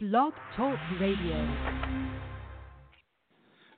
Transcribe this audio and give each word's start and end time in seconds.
Blog 0.00 0.32
Talk 0.56 0.78
Radio. 1.00 1.56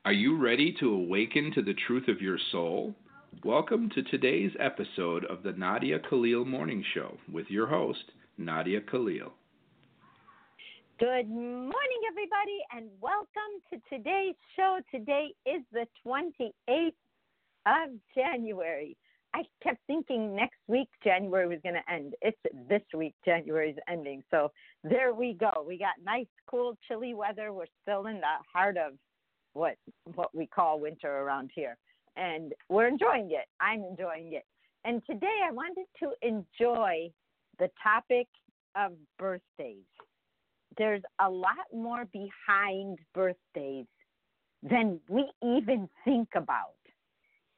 Are 0.04 0.12
you 0.12 0.36
ready 0.36 0.76
to 0.78 0.92
awaken 0.92 1.50
to 1.54 1.62
the 1.62 1.72
truth 1.86 2.08
of 2.08 2.20
your 2.20 2.36
soul? 2.52 2.94
Welcome 3.42 3.88
to 3.94 4.02
today's 4.02 4.50
episode 4.60 5.24
of 5.24 5.42
the 5.42 5.52
Nadia 5.52 5.98
Khalil 5.98 6.44
Morning 6.44 6.84
Show 6.92 7.16
with 7.32 7.46
your 7.48 7.66
host, 7.66 8.04
Nadia 8.36 8.82
Khalil. 8.82 9.32
Good 10.98 11.30
morning, 11.30 12.00
everybody, 12.06 12.58
and 12.76 12.90
welcome 13.00 13.54
to 13.72 13.78
today's 13.88 14.36
show. 14.56 14.78
Today 14.90 15.28
is 15.46 15.62
the 15.72 15.86
28th 16.06 16.92
of 17.64 17.98
January. 18.14 18.94
I 19.34 19.42
kept 19.62 19.78
thinking 19.86 20.34
next 20.34 20.58
week 20.66 20.88
January 21.04 21.46
was 21.46 21.58
going 21.62 21.76
to 21.76 21.92
end. 21.92 22.14
It's 22.20 22.38
this 22.68 22.82
week 22.94 23.14
January 23.24 23.70
is 23.70 23.76
ending. 23.88 24.22
So 24.30 24.50
there 24.82 25.14
we 25.14 25.34
go. 25.34 25.64
We 25.66 25.78
got 25.78 25.94
nice, 26.04 26.26
cool, 26.48 26.76
chilly 26.88 27.14
weather. 27.14 27.52
We're 27.52 27.66
still 27.82 28.06
in 28.06 28.16
the 28.16 28.26
heart 28.52 28.76
of 28.76 28.94
what 29.52 29.76
what 30.14 30.34
we 30.34 30.46
call 30.46 30.80
winter 30.80 31.18
around 31.18 31.50
here, 31.54 31.76
and 32.16 32.52
we're 32.68 32.88
enjoying 32.88 33.30
it. 33.30 33.46
I'm 33.60 33.84
enjoying 33.84 34.32
it. 34.32 34.44
And 34.84 35.02
today 35.08 35.40
I 35.46 35.52
wanted 35.52 35.86
to 36.02 36.12
enjoy 36.22 37.10
the 37.58 37.68
topic 37.82 38.26
of 38.76 38.92
birthdays. 39.18 39.84
There's 40.78 41.02
a 41.20 41.28
lot 41.28 41.66
more 41.74 42.06
behind 42.12 42.98
birthdays 43.14 43.86
than 44.62 45.00
we 45.08 45.30
even 45.42 45.88
think 46.04 46.28
about. 46.34 46.79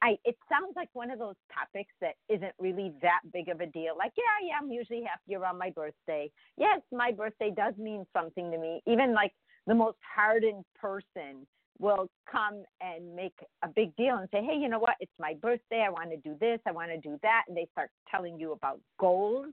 I 0.03 0.19
it 0.25 0.37
sounds 0.51 0.75
like 0.75 0.89
one 0.93 1.11
of 1.11 1.19
those 1.19 1.37
topics 1.55 1.93
that 2.01 2.15
isn't 2.29 2.53
really 2.59 2.93
that 3.03 3.21
big 3.33 3.49
of 3.49 3.61
a 3.61 3.67
deal. 3.67 3.97
Like, 3.97 4.13
yeah, 4.17 4.49
yeah, 4.49 4.55
I'm 4.61 4.71
usually 4.71 5.03
happy 5.03 5.37
around 5.37 5.59
my 5.59 5.71
birthday. 5.71 6.31
Yes, 6.59 6.81
my 6.93 7.13
birthday 7.13 7.53
does 7.57 7.75
mean 7.79 8.05
something 8.13 8.51
to 8.51 8.59
me. 8.59 8.83
Even 8.87 9.15
like 9.15 9.33
the 9.67 9.75
most 9.75 9.99
hardened 10.15 10.65
person 10.81 11.47
will 11.79 12.09
come 12.31 12.65
and 12.81 13.15
make 13.15 13.35
a 13.65 13.69
big 13.69 13.95
deal 13.97 14.17
and 14.17 14.29
say, 14.33 14.43
hey, 14.45 14.57
you 14.57 14.69
know 14.69 14.79
what? 14.79 14.95
It's 15.01 15.13
my 15.19 15.35
birthday. 15.41 15.85
I 15.87 15.91
want 15.91 16.11
to 16.11 16.17
do 16.17 16.37
this. 16.41 16.61
I 16.67 16.73
want 16.73 16.91
to 16.91 16.99
do 16.99 17.19
that. 17.23 17.43
And 17.49 17.57
they 17.57 17.67
start 17.73 17.91
telling 18.11 18.39
you 18.39 18.53
about 18.53 18.81
goals 18.99 19.47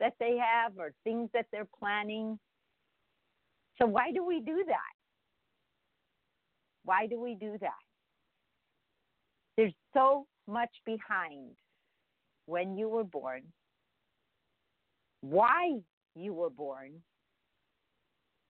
that 0.00 0.14
they 0.18 0.38
have 0.38 0.72
or 0.78 0.92
things 1.04 1.28
that 1.34 1.46
they're 1.52 1.68
planning. 1.78 2.38
So, 3.78 3.86
why 3.86 4.10
do 4.12 4.24
we 4.24 4.40
do 4.40 4.64
that? 4.66 4.92
Why 6.84 7.06
do 7.06 7.20
we 7.20 7.34
do 7.34 7.56
that? 7.60 7.91
So 9.94 10.26
much 10.46 10.70
behind 10.84 11.50
when 12.46 12.76
you 12.76 12.88
were 12.88 13.04
born, 13.04 13.42
why 15.20 15.78
you 16.14 16.34
were 16.34 16.50
born. 16.50 16.90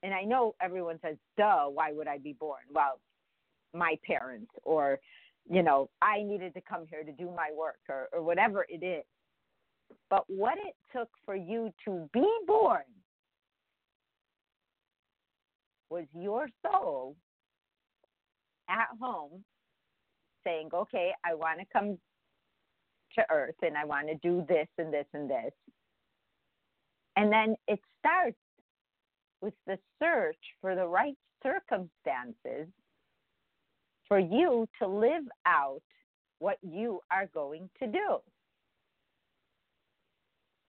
And 0.02 0.12
I 0.14 0.22
know 0.22 0.54
everyone 0.60 0.98
says, 1.02 1.16
duh, 1.36 1.66
why 1.66 1.92
would 1.92 2.08
I 2.08 2.18
be 2.18 2.32
born? 2.32 2.62
Well, 2.72 2.98
my 3.74 3.96
parents, 4.04 4.50
or, 4.64 4.98
you 5.48 5.62
know, 5.62 5.90
I 6.00 6.22
needed 6.22 6.54
to 6.54 6.60
come 6.60 6.86
here 6.90 7.04
to 7.04 7.12
do 7.12 7.30
my 7.36 7.50
work, 7.56 7.78
or, 7.88 8.08
or 8.12 8.22
whatever 8.22 8.66
it 8.68 8.84
is. 8.84 9.04
But 10.10 10.24
what 10.27 10.58
it 10.58 10.74
took 10.96 11.08
for 11.24 11.36
you 11.36 11.72
to 11.84 12.08
be 12.12 12.27
born 12.46 12.82
was 15.90 16.04
your 16.14 16.48
soul 16.64 17.16
at 18.68 18.88
home 19.00 19.44
saying, 20.44 20.70
okay, 20.72 21.12
I 21.24 21.34
want 21.34 21.60
to 21.60 21.66
come 21.72 21.98
to 23.14 23.24
earth 23.30 23.56
and 23.62 23.76
I 23.76 23.84
want 23.84 24.08
to 24.08 24.14
do 24.16 24.44
this 24.48 24.68
and 24.78 24.92
this 24.92 25.06
and 25.12 25.30
this. 25.30 25.52
And 27.16 27.32
then 27.32 27.56
it 27.68 27.80
starts 27.98 28.38
with 29.40 29.54
the 29.66 29.78
search 30.02 30.38
for 30.60 30.74
the 30.74 30.86
right 30.86 31.16
circumstances 31.42 32.68
for 34.08 34.18
you 34.18 34.66
to 34.80 34.88
live 34.88 35.24
out 35.46 35.82
what 36.38 36.58
you 36.62 37.00
are 37.11 37.27
going 37.34 37.68
to 37.80 37.86
do. 37.86 38.18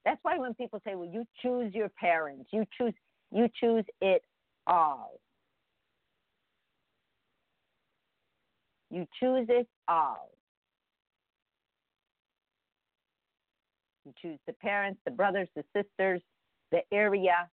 That's 0.06 0.19
why 0.24 0.38
when 0.38 0.53
people 0.53 0.81
say, 0.86 0.96
well, 0.96 1.09
you 1.09 1.25
choose 1.42 1.74
your 1.74 1.90
parents, 1.90 2.50
you 2.52 2.66
choose 2.78 2.94
you 3.31 3.48
choose 3.59 3.86
it 4.02 4.22
all. 4.68 5.19
You 8.94 9.08
choose 9.20 9.48
it 9.50 9.68
all. 9.88 10.30
You 14.06 14.14
choose 14.22 14.38
the 14.46 14.54
parents, 14.54 15.00
the 15.04 15.09
brothers, 15.09 15.48
the 15.56 15.64
sisters, 15.76 16.22
the 16.72 16.81
area, 16.92 17.50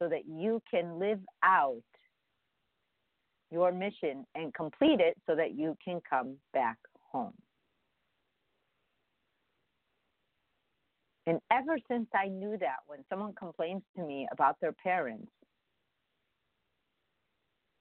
so 0.00 0.08
that 0.08 0.22
you 0.28 0.62
can 0.70 1.00
live 1.00 1.18
out 1.42 1.82
your 3.50 3.72
mission 3.72 4.24
and 4.36 4.54
complete 4.54 5.00
it 5.00 5.16
so 5.26 5.34
that 5.34 5.56
you 5.56 5.76
can 5.84 6.00
come 6.08 6.36
back 6.54 6.76
home. 7.10 7.34
And 11.26 11.40
ever 11.50 11.76
since 11.90 12.06
I 12.14 12.28
knew 12.28 12.56
that, 12.60 12.76
when 12.86 13.00
someone 13.10 13.32
complains 13.34 13.82
to 13.96 14.04
me 14.04 14.28
about 14.30 14.58
their 14.60 14.72
parents, 14.72 15.30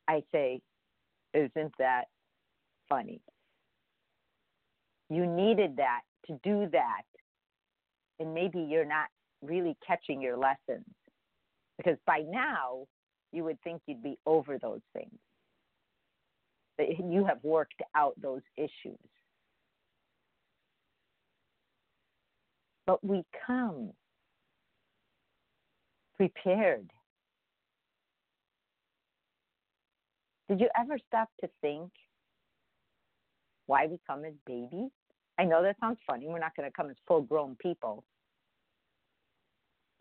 I 0.07 0.23
say, 0.31 0.61
isn't 1.33 1.73
that 1.79 2.05
funny? 2.89 3.21
You 5.09 5.25
needed 5.25 5.77
that 5.77 6.01
to 6.27 6.39
do 6.43 6.69
that. 6.71 7.03
And 8.19 8.33
maybe 8.33 8.59
you're 8.59 8.85
not 8.85 9.07
really 9.41 9.75
catching 9.85 10.21
your 10.21 10.37
lessons. 10.37 10.85
Because 11.77 11.97
by 12.05 12.23
now, 12.29 12.85
you 13.31 13.43
would 13.43 13.59
think 13.61 13.81
you'd 13.87 14.03
be 14.03 14.17
over 14.25 14.57
those 14.57 14.81
things. 14.93 15.17
You 16.79 17.25
have 17.25 17.43
worked 17.43 17.81
out 17.95 18.13
those 18.21 18.41
issues. 18.57 18.97
But 22.87 23.03
we 23.03 23.23
come 23.45 23.91
prepared 26.17 26.89
Did 30.51 30.59
you 30.59 30.67
ever 30.77 30.97
stop 31.07 31.29
to 31.39 31.49
think 31.61 31.91
why 33.67 33.87
we 33.87 34.01
come 34.05 34.25
as 34.25 34.33
babies? 34.45 34.89
I 35.39 35.45
know 35.45 35.63
that 35.63 35.77
sounds 35.79 35.99
funny. 36.05 36.27
We're 36.27 36.39
not 36.39 36.57
going 36.57 36.69
to 36.69 36.75
come 36.75 36.89
as 36.89 36.97
full 37.07 37.21
grown 37.21 37.55
people. 37.55 38.03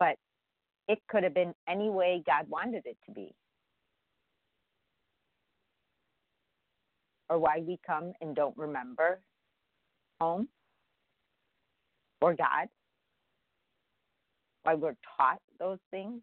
But 0.00 0.16
it 0.88 0.98
could 1.08 1.22
have 1.22 1.34
been 1.34 1.54
any 1.68 1.88
way 1.88 2.24
God 2.26 2.48
wanted 2.48 2.82
it 2.84 2.96
to 3.06 3.12
be. 3.12 3.32
Or 7.28 7.38
why 7.38 7.62
we 7.64 7.78
come 7.86 8.12
and 8.20 8.34
don't 8.34 8.56
remember 8.56 9.20
home 10.20 10.48
or 12.20 12.34
God. 12.34 12.66
Why 14.64 14.74
we're 14.74 14.96
taught 15.16 15.38
those 15.60 15.78
things 15.92 16.22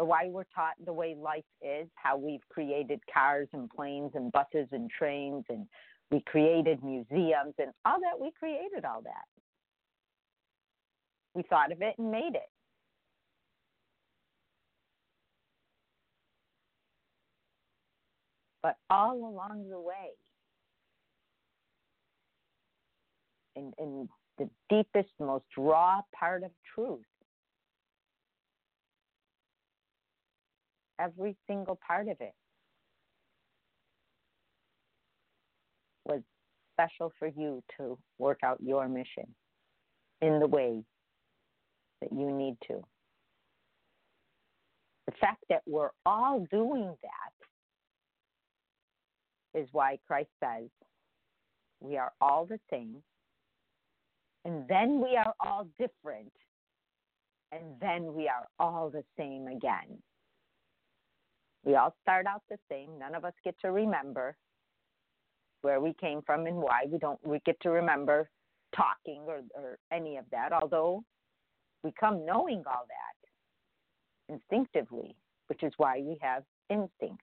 or 0.00 0.06
why 0.06 0.30
we're 0.30 0.44
taught 0.54 0.72
the 0.86 0.92
way 0.92 1.14
life 1.14 1.44
is, 1.60 1.86
how 1.94 2.16
we've 2.16 2.40
created 2.48 3.00
cars 3.12 3.48
and 3.52 3.68
planes 3.68 4.12
and 4.14 4.32
buses 4.32 4.66
and 4.72 4.88
trains 4.88 5.44
and 5.50 5.66
we 6.10 6.22
created 6.26 6.82
museums 6.82 7.54
and 7.58 7.70
all 7.84 8.00
that. 8.00 8.18
We 8.18 8.30
created 8.38 8.86
all 8.86 9.02
that. 9.02 9.24
We 11.34 11.42
thought 11.42 11.70
of 11.70 11.82
it 11.82 11.96
and 11.98 12.10
made 12.10 12.32
it. 12.34 12.48
But 18.62 18.76
all 18.88 19.16
along 19.16 19.68
the 19.68 19.80
way, 19.80 20.12
in, 23.54 23.72
in 23.78 24.08
the 24.38 24.48
deepest, 24.70 25.10
most 25.18 25.44
raw 25.58 26.00
part 26.18 26.42
of 26.42 26.50
truth, 26.74 27.04
every 31.00 31.36
single 31.46 31.78
part 31.86 32.08
of 32.08 32.16
it 32.20 32.34
was 36.04 36.20
special 36.74 37.12
for 37.18 37.28
you 37.28 37.62
to 37.78 37.98
work 38.18 38.40
out 38.42 38.58
your 38.60 38.88
mission 38.88 39.26
in 40.20 40.38
the 40.38 40.46
way 40.46 40.82
that 42.00 42.12
you 42.12 42.30
need 42.30 42.56
to. 42.66 42.82
The 45.06 45.12
fact 45.20 45.44
that 45.48 45.62
we're 45.66 45.90
all 46.06 46.46
doing 46.50 46.94
that 47.02 47.32
is 49.60 49.68
why 49.72 49.98
Christ 50.06 50.30
says 50.42 50.68
we 51.80 51.96
are 51.96 52.12
all 52.20 52.46
the 52.46 52.60
same, 52.70 53.02
and 54.44 54.68
then 54.68 55.00
we 55.00 55.16
are 55.16 55.34
all 55.40 55.66
different, 55.78 56.32
and 57.50 57.62
then 57.80 58.14
we 58.14 58.28
are 58.28 58.46
all 58.58 58.90
the 58.90 59.02
same 59.18 59.48
again. 59.48 59.98
We 61.64 61.76
all 61.76 61.94
start 62.02 62.26
out 62.26 62.42
the 62.48 62.58
same. 62.70 62.98
None 62.98 63.14
of 63.14 63.24
us 63.24 63.34
get 63.44 63.54
to 63.60 63.70
remember 63.72 64.36
where 65.62 65.80
we 65.80 65.94
came 66.00 66.22
from 66.22 66.46
and 66.46 66.56
why. 66.56 66.84
We 66.90 66.98
don't 66.98 67.24
we 67.26 67.40
get 67.44 67.60
to 67.60 67.70
remember 67.70 68.30
talking 68.74 69.22
or, 69.26 69.40
or 69.54 69.78
any 69.92 70.16
of 70.16 70.24
that, 70.30 70.52
although 70.52 71.04
we 71.82 71.92
come 71.98 72.24
knowing 72.24 72.62
all 72.66 72.86
that. 72.88 73.16
instinctively, 74.30 75.14
which 75.48 75.62
is 75.62 75.72
why 75.76 76.00
we 76.00 76.16
have 76.22 76.44
instinct. 76.70 77.22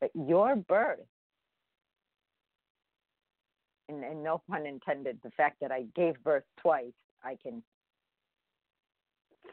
But 0.00 0.10
your 0.14 0.56
birth, 0.56 0.98
and, 3.88 4.04
and 4.04 4.22
no 4.22 4.42
pun 4.50 4.66
intended, 4.66 5.18
the 5.22 5.30
fact 5.30 5.56
that 5.60 5.72
I 5.72 5.84
gave 5.94 6.22
birth 6.22 6.44
twice, 6.60 6.92
I 7.24 7.36
can 7.42 7.62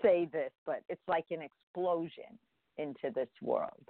say 0.02 0.28
this, 0.32 0.52
but 0.66 0.82
it's 0.90 1.02
like 1.08 1.26
an 1.32 1.42
explosion 1.42 2.38
into 2.78 3.12
this 3.14 3.30
world. 3.42 3.88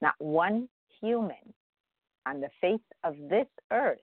Not 0.00 0.14
one 0.18 0.68
human 1.00 1.54
on 2.26 2.40
the 2.40 2.50
face 2.60 2.78
of 3.04 3.16
this 3.28 3.46
earth 3.72 3.98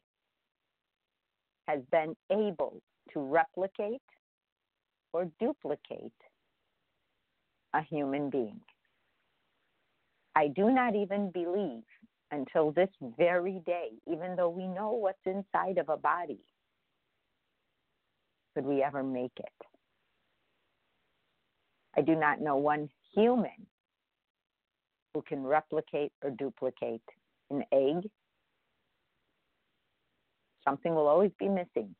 has 1.67 1.81
been 1.91 2.15
able 2.31 2.81
to 3.13 3.19
replicate 3.19 4.01
or 5.13 5.29
duplicate 5.39 6.11
a 7.73 7.81
human 7.81 8.29
being. 8.29 8.59
I 10.35 10.47
do 10.49 10.69
not 10.69 10.95
even 10.95 11.31
believe 11.31 11.83
until 12.31 12.71
this 12.71 12.89
very 13.17 13.61
day, 13.65 13.91
even 14.11 14.35
though 14.35 14.49
we 14.49 14.67
know 14.67 14.91
what's 14.91 15.25
inside 15.25 15.77
of 15.77 15.89
a 15.89 15.97
body, 15.97 16.39
could 18.55 18.65
we 18.65 18.81
ever 18.81 19.03
make 19.03 19.33
it. 19.37 19.67
I 21.97 22.01
do 22.01 22.15
not 22.15 22.41
know 22.41 22.55
one 22.55 22.89
human 23.13 23.67
who 25.13 25.21
can 25.21 25.43
replicate 25.43 26.11
or 26.23 26.31
duplicate 26.31 27.01
an 27.49 27.63
egg. 27.71 28.09
Something 30.67 30.95
will 30.95 31.07
always 31.07 31.31
be 31.37 31.47
missing, 31.47 31.95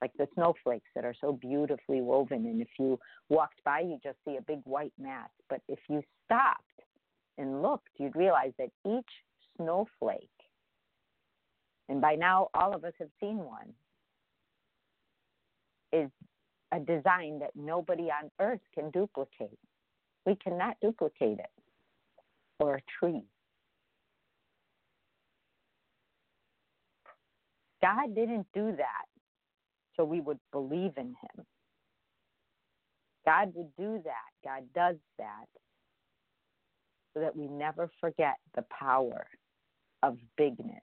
like 0.00 0.12
the 0.16 0.28
snowflakes 0.34 0.88
that 0.94 1.04
are 1.04 1.14
so 1.20 1.32
beautifully 1.32 2.00
woven. 2.00 2.46
And 2.46 2.62
if 2.62 2.68
you 2.78 2.98
walked 3.28 3.62
by, 3.64 3.80
you 3.80 3.98
just 4.02 4.18
see 4.26 4.36
a 4.36 4.42
big 4.42 4.60
white 4.64 4.92
mass. 4.98 5.30
But 5.50 5.60
if 5.68 5.78
you 5.88 6.02
stopped 6.24 6.62
and 7.36 7.62
looked, 7.62 7.88
you'd 7.98 8.16
realize 8.16 8.52
that 8.58 8.70
each 8.86 9.10
snowflake, 9.56 10.28
and 11.88 12.00
by 12.00 12.14
now 12.14 12.48
all 12.54 12.74
of 12.74 12.84
us 12.84 12.94
have 12.98 13.10
seen 13.20 13.38
one, 13.38 13.74
is 15.92 16.10
a 16.72 16.80
design 16.80 17.38
that 17.40 17.50
nobody 17.54 18.04
on 18.04 18.30
earth 18.40 18.60
can 18.74 18.90
duplicate. 18.90 19.58
We 20.24 20.36
cannot 20.36 20.76
duplicate 20.80 21.38
it 21.38 21.50
or 22.58 22.76
a 22.76 22.80
tree. 22.98 23.24
God 27.82 28.14
didn't 28.14 28.46
do 28.54 28.74
that 28.76 29.06
so 29.96 30.04
we 30.04 30.20
would 30.20 30.38
believe 30.52 30.92
in 30.96 31.08
Him. 31.08 31.44
God 33.26 33.52
would 33.54 33.74
do 33.76 34.00
that. 34.04 34.30
God 34.44 34.64
does 34.74 34.96
that 35.18 35.46
so 37.14 37.20
that 37.20 37.36
we 37.36 37.46
never 37.48 37.90
forget 38.00 38.36
the 38.54 38.64
power 38.70 39.26
of 40.02 40.16
bigness, 40.36 40.82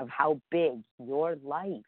of 0.00 0.08
how 0.08 0.40
big 0.50 0.80
your 1.04 1.36
life 1.44 1.82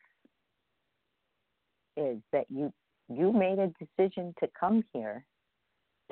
is 1.96 2.18
that 2.32 2.46
you 2.48 2.72
you 3.08 3.32
made 3.32 3.58
a 3.58 3.72
decision 3.78 4.34
to 4.40 4.48
come 4.58 4.84
here 4.92 5.24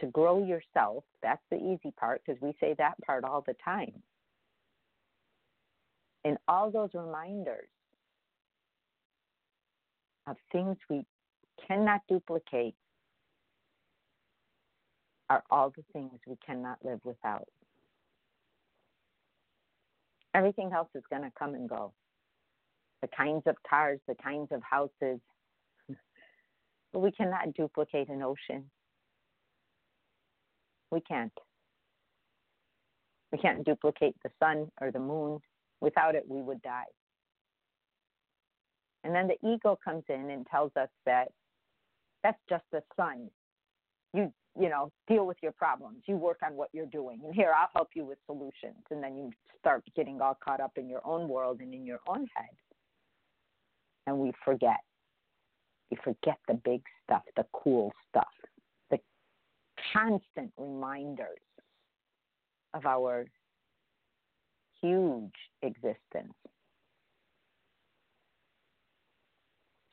to 0.01 0.07
grow 0.07 0.45
yourself. 0.45 1.05
That's 1.23 1.43
the 1.51 1.57
easy 1.57 1.93
part 1.99 2.23
because 2.25 2.41
we 2.41 2.55
say 2.61 2.75
that 2.79 2.95
part 3.05 3.25
all 3.25 3.45
the 3.47 3.55
time. 3.65 4.03
And 6.25 6.37
all 6.49 6.71
those 6.71 6.91
reminders 6.95 7.69
of 10.27 10.37
things 10.53 10.77
we 10.91 11.05
cannot 11.67 12.01
duplicate 12.09 12.75
are 15.31 15.43
all 15.51 15.71
the 15.71 15.85
things 15.93 16.13
we 16.27 16.37
cannot 16.45 16.79
live 16.85 17.01
without. 17.05 17.49
Everything 20.35 20.73
else 20.73 20.89
is 20.95 21.03
going 21.11 21.23
to 21.23 21.33
come 21.39 21.55
and 21.55 21.69
go. 21.69 21.93
The 23.03 23.09
kinds 23.09 23.43
of 23.47 23.57
cars, 23.69 24.01
the 24.09 24.15
kinds 24.15 24.49
of 24.51 24.63
houses, 24.63 25.21
but 26.93 27.01
we 27.01 27.13
cannot 27.13 27.55
duplicate 27.55 28.09
an 28.09 28.23
ocean. 28.23 28.71
We 30.91 31.01
can't. 31.01 31.33
We 33.31 33.39
can't 33.39 33.65
duplicate 33.65 34.17
the 34.23 34.31
sun 34.39 34.71
or 34.81 34.91
the 34.91 34.99
moon. 34.99 35.41
Without 35.81 36.15
it, 36.15 36.25
we 36.27 36.41
would 36.41 36.63
die. 36.63 36.85
And 39.05 39.15
then 39.15 39.29
the 39.29 39.49
ego 39.49 39.79
comes 39.85 40.05
in 40.09 40.31
and 40.31 40.47
tells 40.47 40.73
us 40.77 40.89
that 41.07 41.29
that's 42.23 42.39
just 42.49 42.65
the 42.73 42.83
sun. 42.97 43.31
You, 44.13 44.33
you 44.59 44.69
know, 44.69 44.91
deal 45.07 45.27
with 45.27 45.37
your 45.43 45.53
problems. 45.53 46.03
You 46.07 46.17
work 46.17 46.39
on 46.45 46.57
what 46.57 46.71
you're 46.73 46.87
doing. 46.87 47.21
And 47.25 47.35
here, 47.35 47.53
I'll 47.57 47.69
help 47.75 47.91
you 47.95 48.05
with 48.05 48.19
solutions. 48.27 48.83
And 48.91 49.03
then 49.03 49.17
you 49.17 49.31
start 49.59 49.85
getting 49.95 50.21
all 50.21 50.37
caught 50.43 50.61
up 50.61 50.73
in 50.77 50.89
your 50.89 51.07
own 51.07 51.29
world 51.29 51.61
and 51.61 51.73
in 51.73 51.87
your 51.87 52.01
own 52.09 52.27
head. 52.35 52.57
And 54.07 54.19
we 54.19 54.33
forget. 54.45 54.81
We 55.91 55.97
forget 56.05 56.39
the 56.47 56.55
big 56.55 56.83
stuff, 57.05 57.23
the 57.37 57.47
cool 57.53 57.93
stuff 58.09 58.27
the 58.91 58.99
constant 59.93 60.53
reminders 60.59 61.39
of 62.75 62.87
our 62.87 63.27
huge 64.81 65.35
existence. 65.63 66.35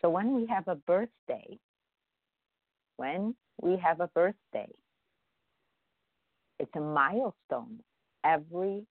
So 0.01 0.09
when 0.09 0.36
we 0.36 0.45
have 0.47 0.68
a 0.68 0.75
birthday, 0.75 1.57
when 2.97 3.36
we 3.62 3.77
have 3.77 4.01
a 4.01 4.07
birthday, 4.07 4.69
it's 6.59 6.71
a 6.75 6.80
milestone 6.80 7.80
every 8.24 8.86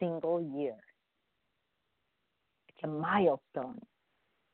single 0.00 0.42
year. 0.56 0.74
It's 2.68 2.78
a 2.84 2.88
milestone 2.88 3.80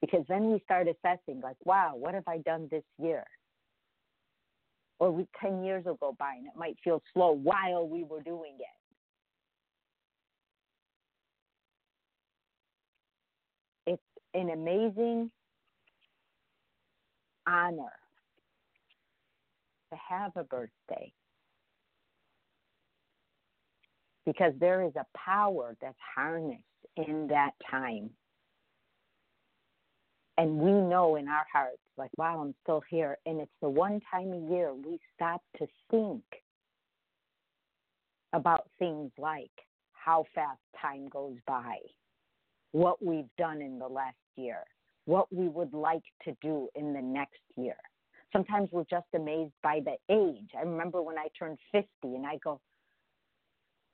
because 0.02 0.24
then 0.28 0.50
we 0.50 0.60
start 0.64 0.86
assessing, 0.88 1.40
like, 1.40 1.56
wow, 1.64 1.94
what 1.96 2.12
have 2.12 2.28
I 2.28 2.38
done 2.38 2.68
this 2.70 2.84
year? 2.98 3.24
or 5.02 5.10
we, 5.10 5.26
10 5.40 5.64
years 5.64 5.84
will 5.84 5.96
go 5.96 6.14
by 6.16 6.34
and 6.36 6.46
it 6.46 6.52
might 6.56 6.76
feel 6.84 7.02
slow 7.12 7.32
while 7.32 7.88
we 7.88 8.04
were 8.04 8.22
doing 8.22 8.56
it. 13.86 13.90
It's 13.94 14.02
an 14.32 14.50
amazing 14.50 15.28
honor 17.48 17.92
to 19.92 19.98
have 20.08 20.30
a 20.36 20.44
birthday 20.44 21.12
because 24.24 24.52
there 24.60 24.84
is 24.84 24.92
a 24.94 25.04
power 25.18 25.74
that's 25.82 25.98
harnessed 26.14 26.62
in 26.96 27.26
that 27.28 27.54
time 27.68 28.10
and 30.38 30.58
we 30.58 30.72
know 30.72 31.16
in 31.16 31.28
our 31.28 31.44
hearts, 31.52 31.78
like, 31.96 32.10
wow, 32.16 32.40
I'm 32.40 32.54
still 32.62 32.82
here. 32.88 33.18
And 33.26 33.40
it's 33.40 33.52
the 33.60 33.68
one 33.68 34.00
time 34.10 34.32
a 34.32 34.50
year 34.52 34.72
we 34.74 34.98
stop 35.14 35.42
to 35.58 35.66
think 35.90 36.24
about 38.32 38.68
things 38.78 39.10
like 39.18 39.50
how 39.92 40.24
fast 40.34 40.60
time 40.80 41.08
goes 41.08 41.36
by, 41.46 41.76
what 42.72 43.04
we've 43.04 43.28
done 43.36 43.60
in 43.60 43.78
the 43.78 43.86
last 43.86 44.16
year, 44.36 44.64
what 45.04 45.32
we 45.32 45.48
would 45.48 45.74
like 45.74 46.04
to 46.24 46.34
do 46.40 46.68
in 46.74 46.92
the 46.92 47.02
next 47.02 47.40
year. 47.56 47.76
Sometimes 48.32 48.70
we're 48.72 48.84
just 48.84 49.06
amazed 49.14 49.52
by 49.62 49.80
the 49.84 49.96
age. 50.12 50.48
I 50.58 50.62
remember 50.62 51.02
when 51.02 51.18
I 51.18 51.26
turned 51.38 51.58
50 51.70 51.86
and 52.02 52.26
I 52.26 52.38
go, 52.42 52.58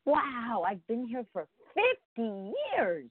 wow, 0.07 0.65
I've 0.67 0.87
been 0.87 1.07
here 1.07 1.25
for 1.33 1.47
50 2.17 2.53
years. 2.77 3.07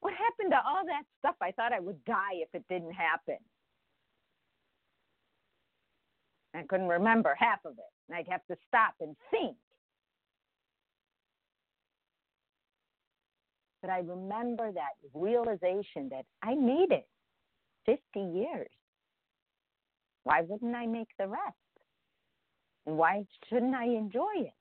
What 0.00 0.12
happened 0.12 0.52
to 0.52 0.58
all 0.58 0.84
that 0.86 1.02
stuff? 1.18 1.34
I 1.42 1.50
thought 1.52 1.72
I 1.72 1.80
would 1.80 2.04
die 2.04 2.34
if 2.34 2.48
it 2.54 2.64
didn't 2.68 2.92
happen. 2.92 3.38
I 6.54 6.62
couldn't 6.62 6.88
remember 6.88 7.34
half 7.38 7.60
of 7.64 7.72
it. 7.72 7.92
And 8.08 8.16
I'd 8.16 8.28
have 8.30 8.44
to 8.50 8.56
stop 8.66 8.94
and 9.00 9.16
think. 9.30 9.56
But 13.82 13.90
I 13.90 13.98
remember 13.98 14.72
that 14.72 14.92
realization 15.14 16.08
that 16.10 16.24
I 16.42 16.54
made 16.54 16.90
it 16.90 17.06
50 17.86 18.00
years. 18.20 18.68
Why 20.24 20.42
wouldn't 20.42 20.74
I 20.74 20.86
make 20.86 21.08
the 21.18 21.28
rest? 21.28 21.54
And 22.86 22.96
why 22.96 23.24
shouldn't 23.48 23.74
I 23.74 23.84
enjoy 23.84 24.34
it? 24.36 24.52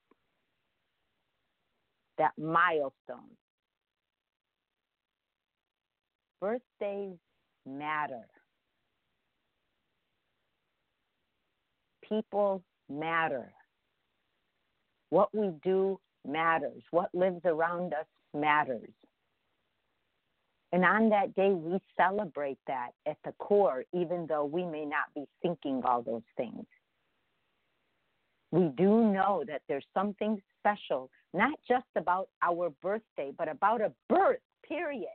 That 2.18 2.32
milestone 2.38 3.36
Birthdays 6.40 7.18
matter. 7.66 8.28
People 12.08 12.64
matter. 12.90 13.52
What 15.10 15.34
we 15.34 15.52
do 15.64 16.00
matters. 16.26 16.84
What 16.92 17.10
lives 17.14 17.42
around 17.46 17.94
us 17.94 18.06
matters. 18.34 18.90
And 20.74 20.84
on 20.84 21.10
that 21.10 21.34
day, 21.36 21.52
we 21.52 21.80
celebrate 21.96 22.60
that 22.68 22.90
at 23.08 23.18
the 23.24 23.32
core, 23.40 23.86
even 23.94 24.28
though 24.28 24.46
we 24.46 24.66
may 24.66 24.86
not 24.86 25.06
be 25.16 25.26
thinking 25.42 25.82
all 25.86 26.02
those 26.02 26.24
things. 26.36 26.66
We 28.52 28.70
do 28.78 29.12
know 29.12 29.44
that 29.48 29.62
there's 29.68 29.86
something 29.94 30.42
special, 30.60 31.10
not 31.34 31.58
just 31.68 31.86
about 31.96 32.30
our 32.42 32.70
birthday, 32.82 33.32
but 33.38 33.50
about 33.50 33.82
a 33.82 33.92
birth, 34.10 34.40
period. 34.68 35.08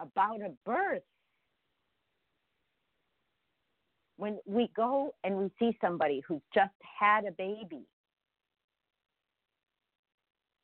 About 0.00 0.40
a 0.40 0.50
birth. 0.64 1.02
When 4.16 4.38
we 4.46 4.70
go 4.74 5.14
and 5.22 5.36
we 5.36 5.50
see 5.58 5.76
somebody 5.80 6.22
who's 6.26 6.42
just 6.52 6.74
had 6.98 7.24
a 7.24 7.30
baby, 7.32 7.84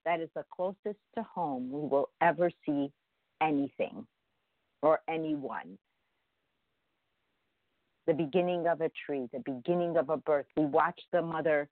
that 0.05 0.21
is 0.21 0.29
the 0.35 0.45
closest 0.55 0.99
to 1.15 1.23
home 1.23 1.71
we 1.71 1.89
will 1.89 2.11
ever 2.21 2.51
see 2.67 2.91
anything 3.41 4.07
or 4.83 5.01
anyone. 5.09 5.79
The 8.07 8.13
beginning 8.13 8.67
of 8.67 8.81
a 8.81 8.91
tree, 9.07 9.29
the 9.33 9.43
beginning 9.45 9.97
of 9.97 10.11
a 10.11 10.17
birth. 10.17 10.47
We 10.57 10.67
watch 10.67 11.01
the 11.13 11.23
mother 11.23 11.69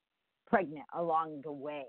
pregnant 0.47 0.85
along 0.93 1.41
the 1.43 1.51
way. 1.51 1.85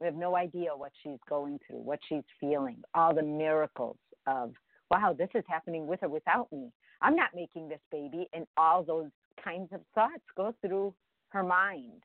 We 0.00 0.06
have 0.06 0.14
no 0.14 0.36
idea 0.36 0.70
what 0.74 0.92
she's 1.02 1.18
going 1.28 1.58
through, 1.66 1.80
what 1.80 1.98
she's 2.08 2.24
feeling, 2.40 2.82
all 2.94 3.14
the 3.14 3.22
miracles 3.22 3.98
of, 4.26 4.52
wow, 4.90 5.14
this 5.16 5.28
is 5.34 5.44
happening 5.48 5.86
with 5.86 6.02
or 6.02 6.08
without 6.08 6.50
me. 6.52 6.70
I'm 7.02 7.16
not 7.16 7.30
making 7.34 7.68
this 7.68 7.80
baby. 7.90 8.26
And 8.32 8.46
all 8.56 8.82
those 8.82 9.10
kinds 9.44 9.68
of 9.72 9.80
thoughts 9.94 10.24
go 10.36 10.54
through 10.62 10.94
her 11.30 11.42
mind 11.42 12.02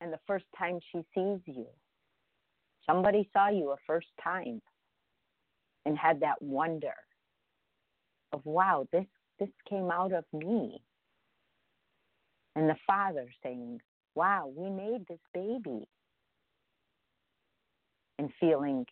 and 0.00 0.12
the 0.12 0.20
first 0.26 0.46
time 0.58 0.78
she 0.90 0.98
sees 1.14 1.40
you. 1.44 1.66
Somebody 2.86 3.28
saw 3.32 3.48
you 3.48 3.70
a 3.70 3.76
first 3.86 4.08
time 4.22 4.60
and 5.86 5.96
had 5.96 6.20
that 6.20 6.40
wonder 6.40 6.94
of 8.32 8.44
wow, 8.44 8.86
this 8.92 9.06
this 9.38 9.48
came 9.68 9.90
out 9.90 10.12
of 10.12 10.24
me. 10.32 10.82
And 12.56 12.68
the 12.68 12.76
father 12.86 13.26
saying, 13.42 13.80
Wow, 14.14 14.52
we 14.54 14.70
made 14.70 15.06
this 15.08 15.20
baby. 15.32 15.86
And 18.18 18.30
feeling 18.38 18.84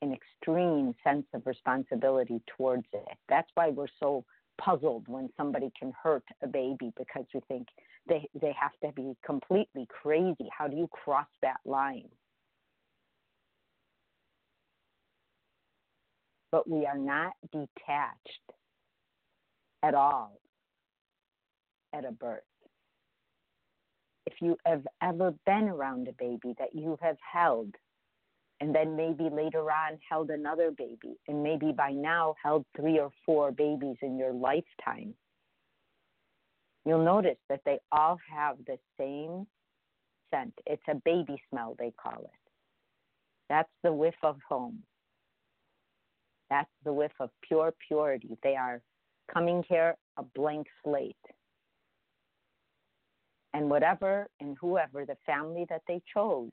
an 0.00 0.12
extreme 0.12 0.94
sense 1.02 1.26
of 1.34 1.46
responsibility 1.46 2.40
towards 2.56 2.86
it. 2.92 3.18
That's 3.28 3.48
why 3.54 3.70
we're 3.70 3.86
so 3.98 4.24
puzzled 4.58 5.08
when 5.08 5.28
somebody 5.36 5.72
can 5.78 5.92
hurt 6.00 6.22
a 6.42 6.46
baby 6.46 6.92
because 6.96 7.24
we 7.34 7.40
think 7.48 7.66
they 8.06 8.28
they 8.40 8.54
have 8.60 8.72
to 8.84 8.92
be 8.94 9.16
completely 9.24 9.86
crazy. 9.88 10.48
How 10.56 10.68
do 10.68 10.76
you 10.76 10.88
cross 10.88 11.26
that 11.42 11.56
line? 11.64 12.08
But 16.52 16.68
we 16.68 16.86
are 16.86 16.98
not 16.98 17.32
detached 17.50 18.52
at 19.82 19.94
all 19.94 20.38
at 21.92 22.04
a 22.04 22.12
birth. 22.12 22.42
If 24.26 24.34
you 24.40 24.56
have 24.64 24.86
ever 25.02 25.34
been 25.44 25.68
around 25.68 26.08
a 26.08 26.12
baby 26.12 26.54
that 26.58 26.74
you 26.74 26.98
have 27.02 27.18
held, 27.20 27.74
and 28.60 28.74
then 28.74 28.96
maybe 28.96 29.28
later 29.30 29.70
on 29.70 29.98
held 30.08 30.30
another 30.30 30.70
baby, 30.70 31.18
and 31.28 31.42
maybe 31.42 31.72
by 31.72 31.90
now 31.90 32.34
held 32.42 32.64
three 32.76 32.98
or 32.98 33.10
four 33.26 33.52
babies 33.52 33.96
in 34.02 34.16
your 34.18 34.32
lifetime, 34.32 35.14
you'll 36.86 37.04
notice 37.04 37.38
that 37.48 37.60
they 37.66 37.78
all 37.92 38.18
have 38.32 38.56
the 38.66 38.78
same 38.98 39.46
scent. 40.30 40.54
It's 40.66 40.82
a 40.88 40.94
baby 40.94 41.40
smell, 41.50 41.76
they 41.78 41.92
call 42.00 42.22
it. 42.22 42.50
That's 43.48 43.70
the 43.82 43.92
whiff 43.92 44.14
of 44.22 44.36
home. 44.48 44.82
That's 46.50 46.70
the 46.84 46.92
whiff 46.92 47.12
of 47.20 47.30
pure 47.46 47.74
purity. 47.86 48.36
They 48.42 48.56
are 48.56 48.80
coming 49.32 49.64
here 49.68 49.96
a 50.16 50.22
blank 50.22 50.66
slate. 50.82 51.16
And 53.54 53.70
whatever 53.70 54.28
and 54.40 54.56
whoever 54.60 55.06
the 55.06 55.16
family 55.24 55.64
that 55.70 55.82
they 55.88 56.02
chose 56.12 56.50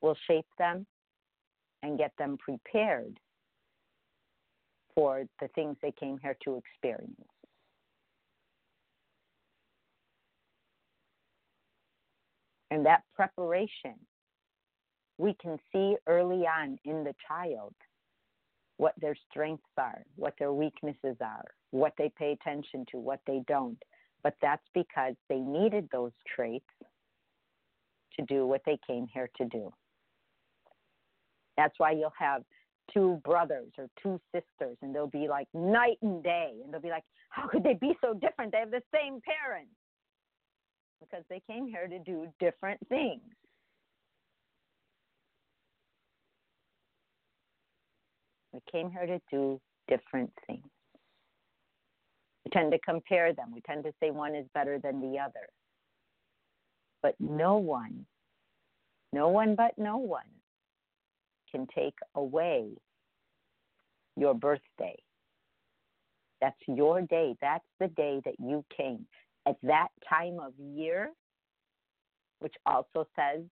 will 0.00 0.16
shape 0.26 0.46
them 0.56 0.86
and 1.82 1.98
get 1.98 2.12
them 2.16 2.38
prepared 2.38 3.18
for 4.94 5.24
the 5.40 5.48
things 5.48 5.76
they 5.82 5.92
came 5.98 6.18
here 6.22 6.36
to 6.44 6.56
experience. 6.56 7.20
And 12.70 12.86
that 12.86 13.02
preparation, 13.14 13.94
we 15.18 15.34
can 15.40 15.58
see 15.72 15.96
early 16.06 16.44
on 16.46 16.78
in 16.84 17.04
the 17.04 17.14
child 17.28 17.74
what 18.76 18.94
their 19.00 19.16
strengths 19.30 19.62
are, 19.78 20.02
what 20.16 20.34
their 20.38 20.52
weaknesses 20.52 21.16
are, 21.20 21.44
what 21.70 21.92
they 21.98 22.10
pay 22.18 22.32
attention 22.32 22.84
to, 22.90 22.98
what 22.98 23.20
they 23.26 23.42
don't. 23.46 23.78
But 24.24 24.34
that's 24.40 24.66
because 24.72 25.14
they 25.28 25.38
needed 25.38 25.88
those 25.92 26.12
traits 26.34 26.64
to 28.18 28.24
do 28.24 28.46
what 28.46 28.62
they 28.66 28.78
came 28.86 29.06
here 29.12 29.28
to 29.36 29.44
do. 29.44 29.70
That's 31.56 31.74
why 31.78 31.92
you'll 31.92 32.12
have 32.18 32.42
two 32.92 33.20
brothers 33.24 33.70
or 33.78 33.88
two 34.02 34.18
sisters, 34.32 34.76
and 34.82 34.94
they'll 34.94 35.06
be 35.06 35.28
like 35.28 35.46
night 35.54 35.98
and 36.02 36.22
day. 36.22 36.52
And 36.64 36.72
they'll 36.72 36.80
be 36.80 36.88
like, 36.88 37.04
how 37.28 37.46
could 37.46 37.62
they 37.62 37.74
be 37.74 37.96
so 38.00 38.14
different? 38.14 38.52
They 38.52 38.58
have 38.58 38.70
the 38.70 38.82
same 38.92 39.20
parents 39.20 39.70
because 41.00 41.24
they 41.28 41.42
came 41.46 41.66
here 41.66 41.86
to 41.86 41.98
do 41.98 42.26
different 42.40 42.80
things. 42.88 43.20
We 48.52 48.60
came 48.70 48.90
here 48.90 49.06
to 49.06 49.20
do 49.30 49.60
different 49.88 50.32
things. 50.46 50.62
Tend 52.54 52.70
to 52.72 52.78
compare 52.78 53.34
them. 53.34 53.50
We 53.52 53.60
tend 53.62 53.84
to 53.84 53.92
say 54.00 54.10
one 54.10 54.34
is 54.34 54.46
better 54.54 54.78
than 54.78 55.00
the 55.00 55.18
other. 55.18 55.48
But 57.02 57.16
no 57.18 57.56
one, 57.56 58.06
no 59.12 59.28
one 59.28 59.56
but 59.56 59.72
no 59.76 59.98
one 59.98 60.22
can 61.50 61.66
take 61.74 61.96
away 62.14 62.70
your 64.16 64.34
birthday. 64.34 64.96
That's 66.40 66.56
your 66.66 67.02
day. 67.02 67.34
That's 67.42 67.64
the 67.80 67.88
day 67.88 68.20
that 68.24 68.34
you 68.38 68.64
came 68.76 69.06
at 69.46 69.56
that 69.62 69.88
time 70.08 70.38
of 70.40 70.52
year, 70.58 71.10
which 72.38 72.54
also 72.66 73.06
says 73.16 73.42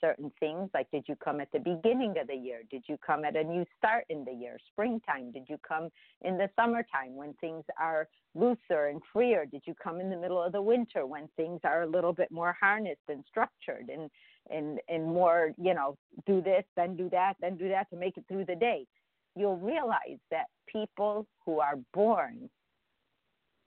certain 0.00 0.30
things 0.40 0.70
like 0.74 0.90
did 0.90 1.04
you 1.06 1.16
come 1.16 1.40
at 1.40 1.50
the 1.52 1.58
beginning 1.58 2.14
of 2.20 2.26
the 2.28 2.34
year? 2.34 2.62
Did 2.70 2.84
you 2.86 2.96
come 3.04 3.24
at 3.24 3.36
a 3.36 3.44
new 3.44 3.64
start 3.78 4.04
in 4.08 4.24
the 4.24 4.32
year, 4.32 4.58
springtime? 4.72 5.32
Did 5.32 5.44
you 5.48 5.58
come 5.66 5.88
in 6.22 6.36
the 6.36 6.48
summertime 6.56 7.14
when 7.14 7.34
things 7.34 7.64
are 7.80 8.08
looser 8.34 8.86
and 8.86 9.00
freer? 9.12 9.46
Did 9.46 9.62
you 9.66 9.74
come 9.82 10.00
in 10.00 10.10
the 10.10 10.16
middle 10.16 10.42
of 10.42 10.52
the 10.52 10.62
winter 10.62 11.06
when 11.06 11.28
things 11.36 11.60
are 11.64 11.82
a 11.82 11.86
little 11.86 12.12
bit 12.12 12.30
more 12.30 12.56
harnessed 12.60 13.08
and 13.08 13.24
structured 13.28 13.90
and 13.92 14.10
and 14.50 14.78
and 14.88 15.04
more, 15.04 15.52
you 15.56 15.74
know, 15.74 15.96
do 16.26 16.42
this, 16.42 16.64
then 16.76 16.96
do 16.96 17.08
that, 17.10 17.34
then 17.40 17.56
do 17.56 17.68
that 17.68 17.88
to 17.90 17.96
make 17.96 18.16
it 18.16 18.24
through 18.28 18.44
the 18.44 18.56
day? 18.56 18.86
You'll 19.36 19.58
realize 19.58 20.20
that 20.30 20.46
people 20.66 21.26
who 21.44 21.60
are 21.60 21.76
born 21.92 22.48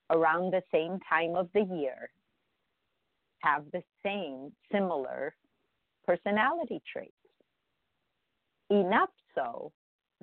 around 0.10 0.52
the 0.52 0.64
same 0.72 1.00
time 1.10 1.36
of 1.36 1.50
the 1.54 1.64
year 1.64 2.10
have 3.40 3.64
the 3.72 3.84
same 4.04 4.52
similar 4.72 5.36
personality 6.08 6.82
traits. 6.92 7.12
Enough 8.70 9.10
so 9.36 9.72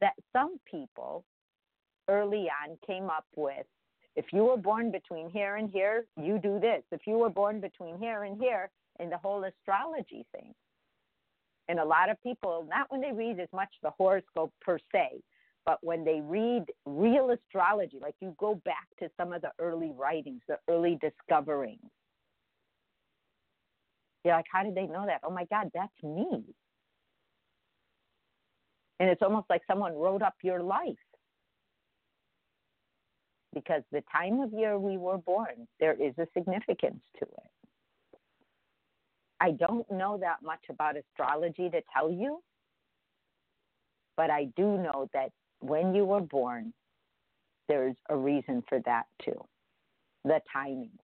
that 0.01 0.15
some 0.33 0.59
people 0.69 1.25
early 2.09 2.49
on 2.63 2.77
came 2.87 3.05
up 3.05 3.27
with 3.37 3.67
if 4.17 4.27
you 4.33 4.45
were 4.45 4.57
born 4.57 4.93
between 4.93 5.29
here 5.29 5.57
and 5.57 5.71
here, 5.71 6.05
you 6.17 6.39
do 6.39 6.61
this. 6.61 6.83
If 6.93 7.01
you 7.07 7.19
were 7.19 7.31
born 7.31 7.61
between 7.61 7.99
here 7.99 8.25
and 8.25 8.41
here, 8.41 8.71
in 9.01 9.11
the 9.11 9.19
whole 9.19 9.45
astrology 9.45 10.25
thing. 10.33 10.55
And 11.69 11.81
a 11.81 11.85
lot 11.85 12.11
of 12.11 12.23
people, 12.23 12.67
not 12.69 12.87
when 12.91 13.01
they 13.01 13.13
read 13.13 13.41
as 13.41 13.49
much 13.53 13.71
the 13.83 13.91
horoscope 13.91 14.53
per 14.61 14.79
se, 14.93 15.21
but 15.67 15.79
when 15.83 16.05
they 16.05 16.21
read 16.23 16.67
real 16.85 17.31
astrology, 17.31 17.99
like 18.01 18.15
you 18.21 18.37
go 18.39 18.61
back 18.65 18.87
to 19.01 19.11
some 19.17 19.33
of 19.33 19.43
the 19.43 19.51
early 19.59 19.93
writings, 19.97 20.43
the 20.47 20.59
early 20.69 20.99
discoverings, 21.01 21.91
you're 24.25 24.35
like, 24.35 24.47
how 24.51 24.63
did 24.63 24.75
they 24.75 24.87
know 24.87 25.07
that? 25.07 25.21
Oh 25.25 25.31
my 25.31 25.45
God, 25.45 25.71
that's 25.75 25.93
me. 26.03 26.43
And 29.01 29.11
it's 29.11 29.23
almost 29.23 29.47
like 29.51 29.63
someone 29.67 29.95
wrote 29.95 30.23
up 30.23 30.35
your 30.43 30.63
life. 30.63 30.97
Because 33.55 33.83
the 33.93 34.03
time 34.11 34.41
of 34.41 34.53
year 34.53 34.79
we 34.79 34.97
were 34.97 35.19
born, 35.19 35.69
there 35.79 35.93
is 35.93 36.15
a 36.19 36.27
significance 36.37 37.03
to 37.19 37.25
it. 37.25 37.51
I 39.41 39.53
don't 39.53 39.89
know 39.91 40.17
that 40.19 40.43
much 40.43 40.65
about 40.71 40.97
astrology 40.97 41.69
to 41.71 41.83
tell 41.93 42.11
you, 42.11 42.41
but 44.17 44.31
I 44.31 44.47
do 44.57 44.79
know 44.79 45.09
that 45.13 45.31
when 45.61 45.95
you 45.95 46.05
were 46.05 46.21
born, 46.21 46.73
there's 47.69 47.97
a 48.09 48.17
reason 48.17 48.63
for 48.69 48.81
that 48.87 49.05
too. 49.23 49.45
The 50.25 50.41
timing. 50.53 50.99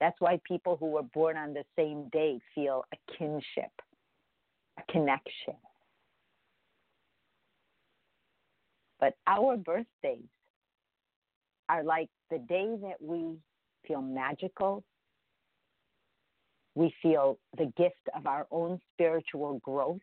That's 0.00 0.20
why 0.20 0.40
people 0.46 0.76
who 0.76 0.86
were 0.86 1.02
born 1.02 1.36
on 1.36 1.54
the 1.54 1.64
same 1.76 2.08
day 2.12 2.40
feel 2.54 2.84
a 2.92 3.12
kinship, 3.16 3.70
a 4.78 4.92
connection. 4.92 5.54
But 9.00 9.14
our 9.26 9.56
birthdays 9.56 10.28
are 11.68 11.84
like 11.84 12.08
the 12.30 12.38
day 12.38 12.76
that 12.82 13.00
we 13.00 13.36
feel 13.86 14.02
magical. 14.02 14.82
We 16.74 16.92
feel 17.02 17.38
the 17.56 17.72
gift 17.76 18.08
of 18.16 18.26
our 18.26 18.46
own 18.50 18.80
spiritual 18.92 19.60
growth. 19.62 20.00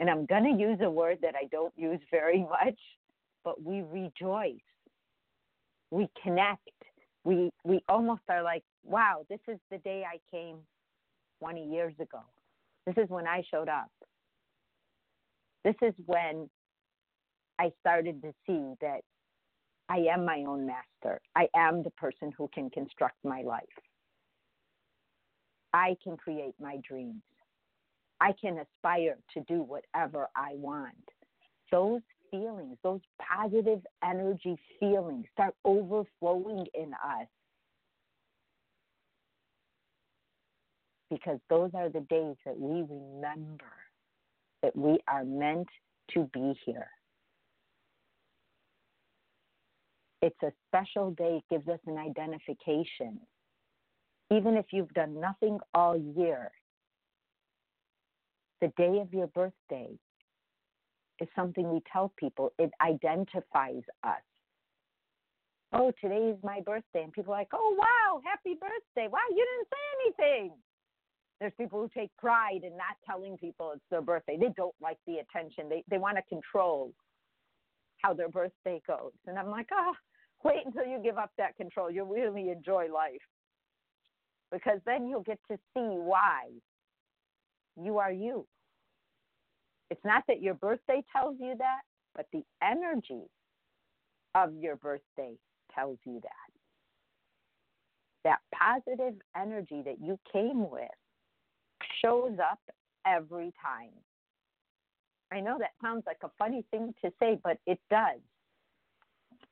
And 0.00 0.10
I'm 0.10 0.26
going 0.26 0.44
to 0.44 0.60
use 0.60 0.78
a 0.82 0.90
word 0.90 1.18
that 1.22 1.34
I 1.40 1.46
don't 1.50 1.72
use 1.76 2.00
very 2.10 2.40
much, 2.64 2.78
but 3.44 3.62
we 3.62 3.82
rejoice. 3.82 4.56
We 5.90 6.08
connect. 6.22 6.68
We, 7.24 7.50
we 7.64 7.82
almost 7.88 8.22
are 8.28 8.42
like, 8.42 8.64
wow, 8.84 9.24
this 9.28 9.40
is 9.48 9.58
the 9.70 9.78
day 9.78 10.04
I 10.06 10.18
came 10.34 10.56
20 11.40 11.64
years 11.64 11.94
ago. 12.00 12.20
This 12.86 12.96
is 12.96 13.08
when 13.08 13.26
I 13.26 13.42
showed 13.50 13.68
up. 13.68 13.90
This 15.64 15.76
is 15.82 15.94
when 16.06 16.50
I 17.58 17.70
started 17.80 18.22
to 18.22 18.32
see 18.46 18.74
that 18.80 19.02
I 19.88 19.98
am 20.12 20.24
my 20.24 20.44
own 20.48 20.66
master. 20.66 21.20
I 21.36 21.48
am 21.54 21.82
the 21.82 21.90
person 21.90 22.32
who 22.36 22.48
can 22.52 22.70
construct 22.70 23.16
my 23.24 23.42
life. 23.42 23.62
I 25.72 25.96
can 26.02 26.16
create 26.16 26.54
my 26.60 26.78
dreams. 26.86 27.22
I 28.20 28.32
can 28.40 28.58
aspire 28.58 29.18
to 29.34 29.40
do 29.48 29.62
whatever 29.62 30.28
I 30.36 30.52
want. 30.54 30.94
Those 31.70 32.00
feelings, 32.32 32.76
those 32.82 33.00
positive 33.20 33.80
energy 34.02 34.56
feelings 34.80 35.26
start 35.32 35.54
overflowing 35.64 36.66
in 36.74 36.92
us. 36.94 37.28
Because 41.10 41.38
those 41.48 41.70
are 41.74 41.90
the 41.90 42.00
days 42.00 42.36
that 42.44 42.58
we 42.58 42.80
remember 42.88 43.64
that 44.62 44.74
we 44.74 44.98
are 45.06 45.24
meant 45.24 45.68
to 46.14 46.28
be 46.32 46.58
here. 46.64 46.88
It's 50.22 50.42
a 50.42 50.52
special 50.68 51.10
day, 51.10 51.40
it 51.42 51.44
gives 51.50 51.68
us 51.68 51.80
an 51.86 51.98
identification. 51.98 53.20
Even 54.30 54.56
if 54.56 54.66
you've 54.70 54.92
done 54.94 55.20
nothing 55.20 55.58
all 55.74 55.96
year, 56.16 56.50
the 58.60 58.72
day 58.78 59.00
of 59.00 59.12
your 59.12 59.26
birthday 59.26 59.90
is 61.22 61.28
something 61.34 61.72
we 61.72 61.82
tell 61.90 62.12
people. 62.16 62.52
It 62.58 62.70
identifies 62.80 63.82
us. 64.04 64.22
Oh, 65.72 65.92
today 66.00 66.28
is 66.28 66.36
my 66.42 66.60
birthday. 66.60 67.02
And 67.02 67.12
people 67.12 67.32
are 67.32 67.38
like, 67.38 67.48
oh, 67.54 67.76
wow, 67.78 68.20
happy 68.24 68.58
birthday. 68.60 69.08
Wow, 69.10 69.20
you 69.30 69.46
didn't 69.46 69.68
say 69.70 70.26
anything. 70.26 70.52
There's 71.40 71.52
people 71.56 71.80
who 71.80 71.88
take 71.98 72.10
pride 72.18 72.60
in 72.62 72.76
not 72.76 72.96
telling 73.06 73.36
people 73.38 73.72
it's 73.74 73.82
their 73.90 74.02
birthday. 74.02 74.36
They 74.38 74.52
don't 74.56 74.74
like 74.80 74.98
the 75.06 75.18
attention, 75.18 75.68
they, 75.68 75.82
they 75.88 75.98
want 75.98 76.16
to 76.16 76.22
control 76.28 76.92
how 77.98 78.12
their 78.12 78.28
birthday 78.28 78.82
goes. 78.86 79.12
And 79.26 79.38
I'm 79.38 79.48
like, 79.48 79.68
oh, 79.72 79.92
Wait 80.44 80.66
until 80.66 80.84
you 80.84 80.98
give 81.02 81.18
up 81.18 81.30
that 81.38 81.56
control. 81.56 81.90
You'll 81.90 82.06
really 82.06 82.50
enjoy 82.50 82.88
life. 82.92 83.20
Because 84.50 84.80
then 84.84 85.06
you'll 85.06 85.22
get 85.22 85.38
to 85.50 85.56
see 85.56 85.80
why 85.80 86.48
you 87.80 87.98
are 87.98 88.12
you. 88.12 88.46
It's 89.92 90.04
not 90.06 90.24
that 90.26 90.40
your 90.40 90.54
birthday 90.54 91.02
tells 91.14 91.36
you 91.38 91.54
that, 91.58 91.80
but 92.14 92.26
the 92.32 92.42
energy 92.62 93.28
of 94.34 94.54
your 94.56 94.76
birthday 94.76 95.34
tells 95.74 95.98
you 96.06 96.18
that. 96.22 96.30
That 98.24 98.38
positive 98.54 99.20
energy 99.36 99.82
that 99.84 100.00
you 100.00 100.18
came 100.32 100.70
with 100.70 100.88
shows 102.02 102.38
up 102.38 102.58
every 103.06 103.52
time. 103.62 103.90
I 105.30 105.40
know 105.40 105.58
that 105.58 105.72
sounds 105.82 106.04
like 106.06 106.20
a 106.24 106.30
funny 106.38 106.64
thing 106.70 106.94
to 107.04 107.12
say, 107.20 107.38
but 107.44 107.58
it 107.66 107.78
does 107.90 108.20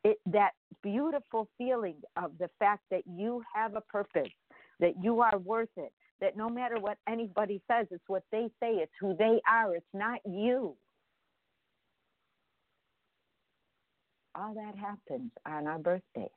it, 0.05 0.17
that 0.25 0.53
beautiful 0.83 1.51
feeling 1.59 1.97
of 2.17 2.33
the 2.39 2.49
fact 2.59 2.85
that 2.91 3.03
you 3.07 3.43
have 3.55 3.75
a 3.75 3.83
purpose, 3.83 4.33
that 4.79 4.95
you 5.03 5.21
are 5.21 5.37
worth 5.37 5.69
it, 5.77 5.93
that 6.21 6.37
no 6.37 6.49
matter 6.49 6.79
what 6.79 6.99
anybody 7.09 7.61
says, 7.71 7.87
it's 7.91 8.05
what 8.07 8.23
they 8.31 8.49
say, 8.61 8.75
it's 8.75 8.93
who 9.01 9.17
they 9.19 9.41
are, 9.49 9.75
it's 9.75 9.87
not 9.95 10.21
you. 10.25 10.77
All 14.35 14.55
that 14.55 14.77
happens 14.77 15.33
on 15.47 15.67
our 15.67 15.79
birthdays. 15.79 16.29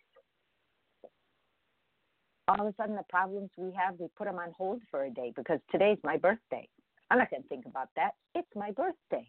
All 2.47 2.67
of 2.67 2.73
a 2.73 2.75
sudden, 2.75 2.95
the 2.95 3.03
problems 3.09 3.49
we 3.55 3.71
have, 3.71 3.95
we 3.99 4.07
put 4.17 4.25
them 4.25 4.37
on 4.37 4.51
hold 4.57 4.81
for 4.91 5.05
a 5.05 5.09
day 5.09 5.31
because 5.35 5.59
today's 5.71 5.97
my 6.03 6.17
birthday. 6.17 6.67
I'm 7.09 7.19
not 7.19 7.29
going 7.29 7.43
to 7.43 7.49
think 7.49 7.65
about 7.65 7.89
that. 7.95 8.11
It's 8.35 8.47
my 8.55 8.71
birthday. 8.71 9.27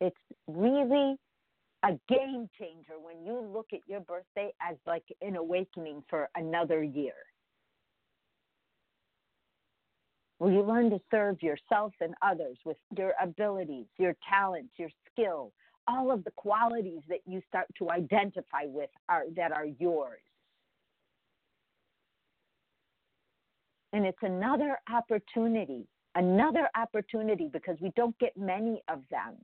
It's 0.00 0.16
really 0.46 1.16
a 1.82 1.92
game 2.08 2.48
changer 2.58 2.94
when 3.02 3.24
you 3.24 3.40
look 3.40 3.68
at 3.72 3.80
your 3.86 4.00
birthday 4.00 4.52
as 4.60 4.76
like 4.86 5.04
an 5.20 5.36
awakening 5.36 6.02
for 6.08 6.28
another 6.34 6.82
year. 6.82 7.14
Where 10.38 10.52
you 10.52 10.62
learn 10.62 10.90
to 10.90 11.00
serve 11.10 11.42
yourself 11.42 11.92
and 12.00 12.14
others 12.22 12.58
with 12.64 12.76
your 12.96 13.14
abilities, 13.22 13.86
your 13.98 14.14
talents, 14.28 14.72
your 14.76 14.90
skill, 15.10 15.52
all 15.88 16.10
of 16.10 16.24
the 16.24 16.30
qualities 16.32 17.00
that 17.08 17.20
you 17.26 17.40
start 17.48 17.66
to 17.78 17.90
identify 17.90 18.64
with 18.64 18.90
are 19.08 19.24
that 19.36 19.52
are 19.52 19.66
yours. 19.78 20.20
And 23.92 24.04
it's 24.04 24.18
another 24.22 24.78
opportunity, 24.92 25.86
another 26.16 26.68
opportunity 26.76 27.48
because 27.50 27.78
we 27.80 27.92
don't 27.96 28.18
get 28.18 28.36
many 28.36 28.82
of 28.88 29.02
them 29.10 29.36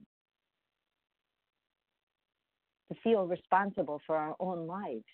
to 2.93 3.01
feel 3.03 3.27
responsible 3.27 4.01
for 4.07 4.17
our 4.17 4.37
own 4.41 4.67
lives, 4.67 5.05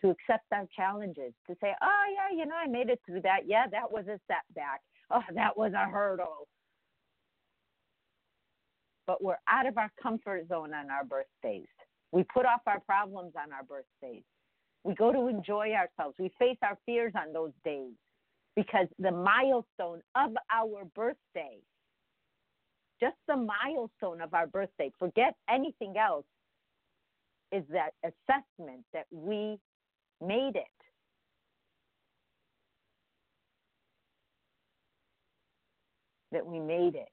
to 0.00 0.10
accept 0.10 0.44
our 0.52 0.66
challenges, 0.74 1.32
to 1.46 1.56
say, 1.60 1.72
oh, 1.82 2.04
yeah, 2.14 2.36
you 2.36 2.46
know, 2.46 2.56
I 2.56 2.66
made 2.66 2.88
it 2.88 3.00
through 3.06 3.22
that. 3.22 3.40
Yeah, 3.46 3.66
that 3.70 3.90
was 3.90 4.06
a 4.06 4.18
setback. 4.26 4.80
Oh, 5.10 5.22
that 5.34 5.56
was 5.56 5.72
a 5.72 5.90
hurdle. 5.90 6.46
But 9.06 9.22
we're 9.22 9.38
out 9.48 9.66
of 9.66 9.76
our 9.76 9.90
comfort 10.00 10.46
zone 10.48 10.72
on 10.72 10.90
our 10.90 11.04
birthdays. 11.04 11.66
We 12.12 12.24
put 12.24 12.46
off 12.46 12.60
our 12.66 12.80
problems 12.80 13.32
on 13.36 13.52
our 13.52 13.64
birthdays. 13.64 14.22
We 14.84 14.94
go 14.94 15.12
to 15.12 15.28
enjoy 15.28 15.72
ourselves. 15.72 16.16
We 16.18 16.30
face 16.38 16.56
our 16.62 16.78
fears 16.86 17.12
on 17.14 17.32
those 17.32 17.52
days 17.64 17.92
because 18.56 18.86
the 18.98 19.10
milestone 19.10 20.00
of 20.14 20.32
our 20.50 20.84
birthday, 20.94 21.58
just 23.00 23.16
the 23.28 23.36
milestone 23.36 24.20
of 24.20 24.32
our 24.34 24.46
birthday, 24.46 24.90
forget 24.98 25.34
anything 25.48 25.94
else, 25.96 26.24
is 27.52 27.64
that 27.70 27.90
assessment 28.04 28.84
that 28.92 29.06
we 29.10 29.58
made 30.24 30.56
it. 30.56 30.64
That 36.32 36.46
we 36.46 36.60
made 36.60 36.94
it. 36.94 37.08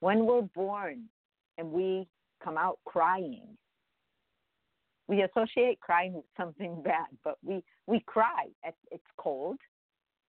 When 0.00 0.26
we're 0.26 0.42
born 0.42 1.04
and 1.58 1.72
we 1.72 2.06
come 2.42 2.56
out 2.56 2.78
crying, 2.84 3.56
we 5.08 5.22
associate 5.22 5.80
crying 5.80 6.12
with 6.14 6.24
something 6.36 6.82
bad, 6.84 7.06
but 7.24 7.34
we, 7.42 7.62
we 7.86 8.00
cry. 8.06 8.46
It's, 8.64 9.02
cold, 9.18 9.58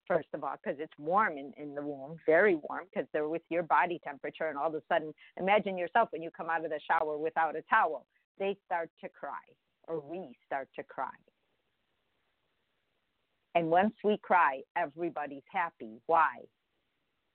first 0.08 0.28
of 0.34 0.44
all, 0.44 0.56
because 0.62 0.80
it's 0.82 0.92
warm 0.98 1.38
in, 1.38 1.54
in 1.56 1.76
the 1.76 1.82
womb, 1.82 2.18
very 2.26 2.56
warm, 2.56 2.86
because 2.92 3.08
they're 3.14 3.30
with 3.30 3.44
your 3.50 3.64
body 3.64 4.02
temperature. 4.04 4.50
And 4.50 4.58
all 4.58 4.68
of 4.68 4.74
a 4.74 4.82
sudden, 4.92 5.14
imagine 5.38 5.78
yourself 5.78 6.10
when 6.12 6.24
you 6.24 6.32
come 6.36 6.50
out 6.50 6.66
of 6.66 6.72
the 6.72 6.80
shower 6.90 7.18
without 7.18 7.56
a 7.56 7.62
towel 7.70 8.06
they 8.40 8.58
start 8.66 8.90
to 9.04 9.10
cry 9.10 9.32
or 9.88 10.00
we 10.00 10.36
start 10.46 10.70
to 10.76 10.84
cry. 10.84 11.10
And 13.56 13.70
once 13.70 13.94
we 14.04 14.18
cry, 14.22 14.62
everybody's 14.78 15.44
happy. 15.52 16.00
Why? 16.06 16.40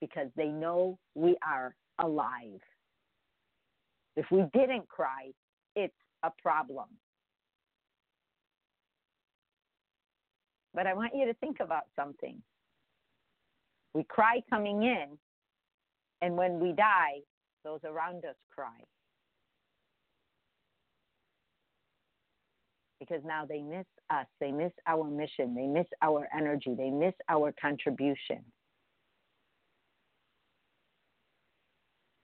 Because 0.01 0.29
they 0.37 0.49
know 0.49 0.99
we 1.15 1.37
are 1.47 1.75
alive. 1.99 2.61
If 4.17 4.27
we 4.31 4.45
didn't 4.55 4.89
cry, 4.89 5.31
it's 5.75 5.95
a 6.23 6.31
problem. 6.43 6.89
But 10.75 10.87
I 10.87 10.95
want 10.95 11.13
you 11.15 11.27
to 11.27 11.35
think 11.35 11.59
about 11.61 11.85
something. 11.95 12.43
We 13.95 14.05
cry 14.05 14.43
coming 14.51 14.83
in, 14.83 15.19
and 16.21 16.37
when 16.37 16.61
we 16.61 16.73
die, 16.73 17.21
those 17.65 17.81
around 17.85 18.25
us 18.25 18.37
cry. 18.55 18.85
Because 23.07 23.23
now 23.25 23.45
they 23.47 23.61
miss 23.61 23.87
us. 24.11 24.27
They 24.41 24.51
miss 24.51 24.73
our 24.87 25.05
mission. 25.05 25.55
They 25.55 25.67
miss 25.67 25.87
our 26.03 26.29
energy. 26.37 26.75
They 26.77 26.91
miss 26.91 27.15
our 27.29 27.53
contribution. 27.61 28.45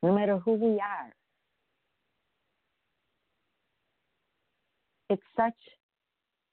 No 0.02 0.14
matter 0.14 0.38
who 0.38 0.54
we 0.54 0.80
are. 0.80 1.12
It's 5.10 5.22
such 5.36 5.52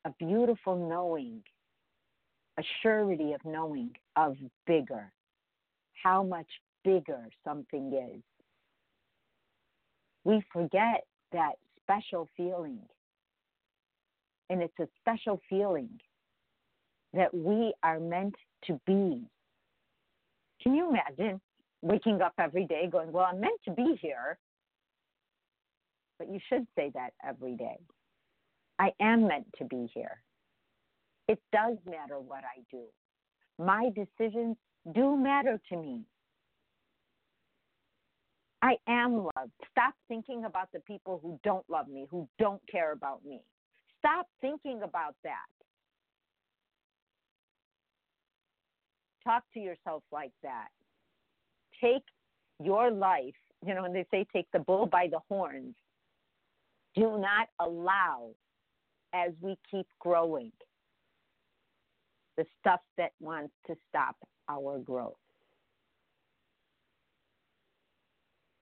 a 0.05 0.11
beautiful 0.19 0.75
knowing, 0.89 1.41
a 2.57 2.63
surety 2.81 3.33
of 3.33 3.41
knowing 3.45 3.91
of 4.15 4.35
bigger, 4.67 5.11
how 6.03 6.23
much 6.23 6.47
bigger 6.83 7.29
something 7.43 7.93
is. 7.93 8.21
We 10.25 10.43
forget 10.51 11.05
that 11.31 11.53
special 11.83 12.27
feeling. 12.35 12.79
And 14.49 14.61
it's 14.61 14.79
a 14.79 14.87
special 14.99 15.41
feeling 15.49 15.89
that 17.13 17.33
we 17.33 17.73
are 17.83 17.99
meant 17.99 18.35
to 18.65 18.79
be. 18.85 19.23
Can 20.61 20.75
you 20.75 20.89
imagine 20.89 21.39
waking 21.81 22.21
up 22.21 22.33
every 22.37 22.65
day 22.65 22.87
going, 22.91 23.11
Well, 23.11 23.25
I'm 23.25 23.39
meant 23.39 23.59
to 23.65 23.71
be 23.71 23.97
here? 24.01 24.37
But 26.17 26.29
you 26.29 26.39
should 26.49 26.67
say 26.75 26.91
that 26.93 27.11
every 27.25 27.55
day. 27.55 27.77
I 28.77 28.91
am 28.99 29.27
meant 29.27 29.47
to 29.57 29.65
be 29.65 29.89
here. 29.93 30.21
It 31.27 31.39
does 31.51 31.77
matter 31.85 32.19
what 32.19 32.43
I 32.43 32.61
do. 32.71 32.83
My 33.57 33.89
decisions 33.95 34.57
do 34.93 35.15
matter 35.15 35.59
to 35.69 35.77
me. 35.77 36.01
I 38.61 38.75
am 38.87 39.17
loved. 39.17 39.51
Stop 39.71 39.93
thinking 40.07 40.45
about 40.45 40.69
the 40.73 40.79
people 40.81 41.19
who 41.21 41.39
don't 41.43 41.65
love 41.69 41.87
me, 41.87 42.07
who 42.09 42.27
don't 42.39 42.61
care 42.69 42.91
about 42.91 43.23
me. 43.25 43.41
Stop 43.99 44.27
thinking 44.41 44.81
about 44.83 45.15
that. 45.23 45.45
Talk 49.23 49.43
to 49.53 49.59
yourself 49.59 50.03
like 50.11 50.31
that. 50.41 50.69
Take 51.81 52.03
your 52.63 52.91
life, 52.91 53.35
you 53.65 53.73
know, 53.73 53.85
and 53.85 53.95
they 53.95 54.05
say 54.11 54.25
take 54.33 54.47
the 54.51 54.59
bull 54.59 54.85
by 54.85 55.07
the 55.11 55.19
horns, 55.29 55.75
do 56.95 57.17
not 57.17 57.47
allow, 57.59 58.29
as 59.13 59.31
we 59.41 59.57
keep 59.69 59.87
growing, 59.99 60.51
the 62.37 62.45
stuff 62.59 62.81
that 62.97 63.11
wants 63.19 63.53
to 63.67 63.75
stop 63.89 64.15
our 64.49 64.79
growth. 64.79 65.15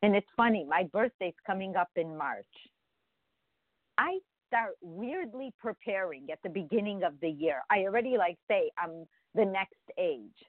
And 0.03 0.15
it's 0.15 0.27
funny, 0.35 0.65
my 0.67 0.83
birthday's 0.83 1.33
coming 1.45 1.75
up 1.75 1.89
in 1.95 2.17
March. 2.17 2.45
I 3.97 4.19
start 4.47 4.75
weirdly 4.81 5.53
preparing 5.59 6.27
at 6.31 6.39
the 6.43 6.49
beginning 6.49 7.03
of 7.03 7.13
the 7.21 7.29
year. 7.29 7.61
I 7.69 7.79
already 7.81 8.17
like 8.17 8.37
say 8.47 8.71
I'm 8.77 9.05
the 9.35 9.45
next 9.45 9.75
age. 9.97 10.43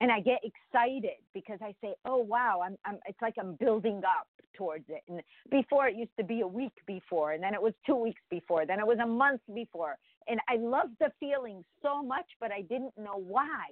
And 0.00 0.10
I 0.10 0.20
get 0.20 0.40
excited 0.42 1.22
because 1.32 1.58
I 1.62 1.74
say, 1.80 1.94
"Oh 2.04 2.18
wow, 2.18 2.60
I'm, 2.64 2.76
I'm 2.84 2.98
it's 3.06 3.20
like 3.22 3.34
I'm 3.40 3.54
building 3.54 4.02
up 4.04 4.26
towards 4.54 4.84
it." 4.88 5.02
And 5.08 5.22
before 5.50 5.88
it 5.88 5.96
used 5.96 6.14
to 6.18 6.24
be 6.24 6.40
a 6.40 6.46
week 6.46 6.74
before, 6.86 7.32
and 7.32 7.42
then 7.42 7.54
it 7.54 7.62
was 7.62 7.72
2 7.86 7.94
weeks 7.94 8.20
before, 8.28 8.66
then 8.66 8.80
it 8.80 8.86
was 8.86 8.98
a 9.02 9.06
month 9.06 9.40
before. 9.54 9.96
And 10.28 10.40
I 10.48 10.56
loved 10.56 10.96
the 11.00 11.10
feeling 11.20 11.64
so 11.80 12.02
much, 12.02 12.26
but 12.40 12.50
I 12.52 12.62
didn't 12.62 12.92
know 12.98 13.16
why. 13.16 13.66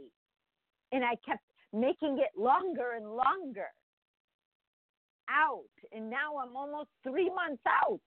And 0.92 1.05
I 1.05 1.16
kept 1.27 1.42
making 1.73 2.18
it 2.18 2.38
longer 2.38 2.92
and 2.97 3.07
longer 3.14 3.68
out. 5.29 5.64
And 5.92 6.11
now 6.11 6.37
I'm 6.38 6.57
almost 6.57 6.90
three 7.03 7.31
months 7.31 7.62
out. 7.66 8.01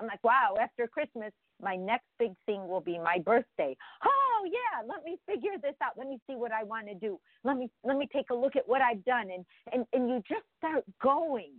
I'm 0.00 0.06
like, 0.06 0.22
wow, 0.24 0.54
after 0.60 0.86
Christmas, 0.86 1.32
my 1.62 1.76
next 1.76 2.06
big 2.18 2.32
thing 2.44 2.68
will 2.68 2.80
be 2.82 2.98
my 2.98 3.18
birthday. 3.18 3.76
Oh 4.04 4.44
yeah, 4.46 4.82
let 4.86 5.04
me 5.04 5.16
figure 5.26 5.58
this 5.62 5.74
out. 5.82 5.92
Let 5.96 6.08
me 6.08 6.18
see 6.28 6.36
what 6.36 6.52
I 6.52 6.64
want 6.64 6.86
to 6.88 6.94
do. 6.94 7.18
Let 7.44 7.56
me 7.56 7.70
let 7.84 7.96
me 7.96 8.08
take 8.12 8.30
a 8.30 8.34
look 8.34 8.56
at 8.56 8.68
what 8.68 8.82
I've 8.82 9.04
done 9.04 9.30
and 9.30 9.44
and 9.72 9.86
and 9.92 10.08
you 10.08 10.22
just 10.28 10.44
start 10.58 10.84
going 11.02 11.54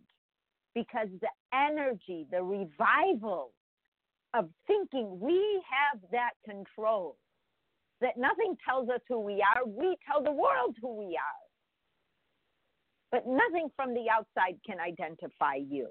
because 0.76 1.08
the 1.22 1.30
energy, 1.54 2.28
the 2.32 2.44
revival 2.44 3.54
of 4.34 4.50
thinking 4.68 5.20
we 5.20 5.64
have 5.70 6.02
that 6.12 6.32
control. 6.46 7.18
That 8.02 8.18
nothing 8.18 8.56
tells 8.68 8.90
us 8.90 9.02
who 9.10 9.20
we 9.20 9.44
are, 9.44 9.66
we 9.66 9.98
tell 10.06 10.24
the 10.24 10.32
world 10.32 10.76
who 10.82 10.96
we 10.96 11.18
are. 11.18 11.44
But 13.12 13.26
nothing 13.26 13.70
from 13.76 13.94
the 13.96 14.06
outside 14.12 14.60
can 14.66 14.80
identify 14.80 15.56
you. 15.56 15.88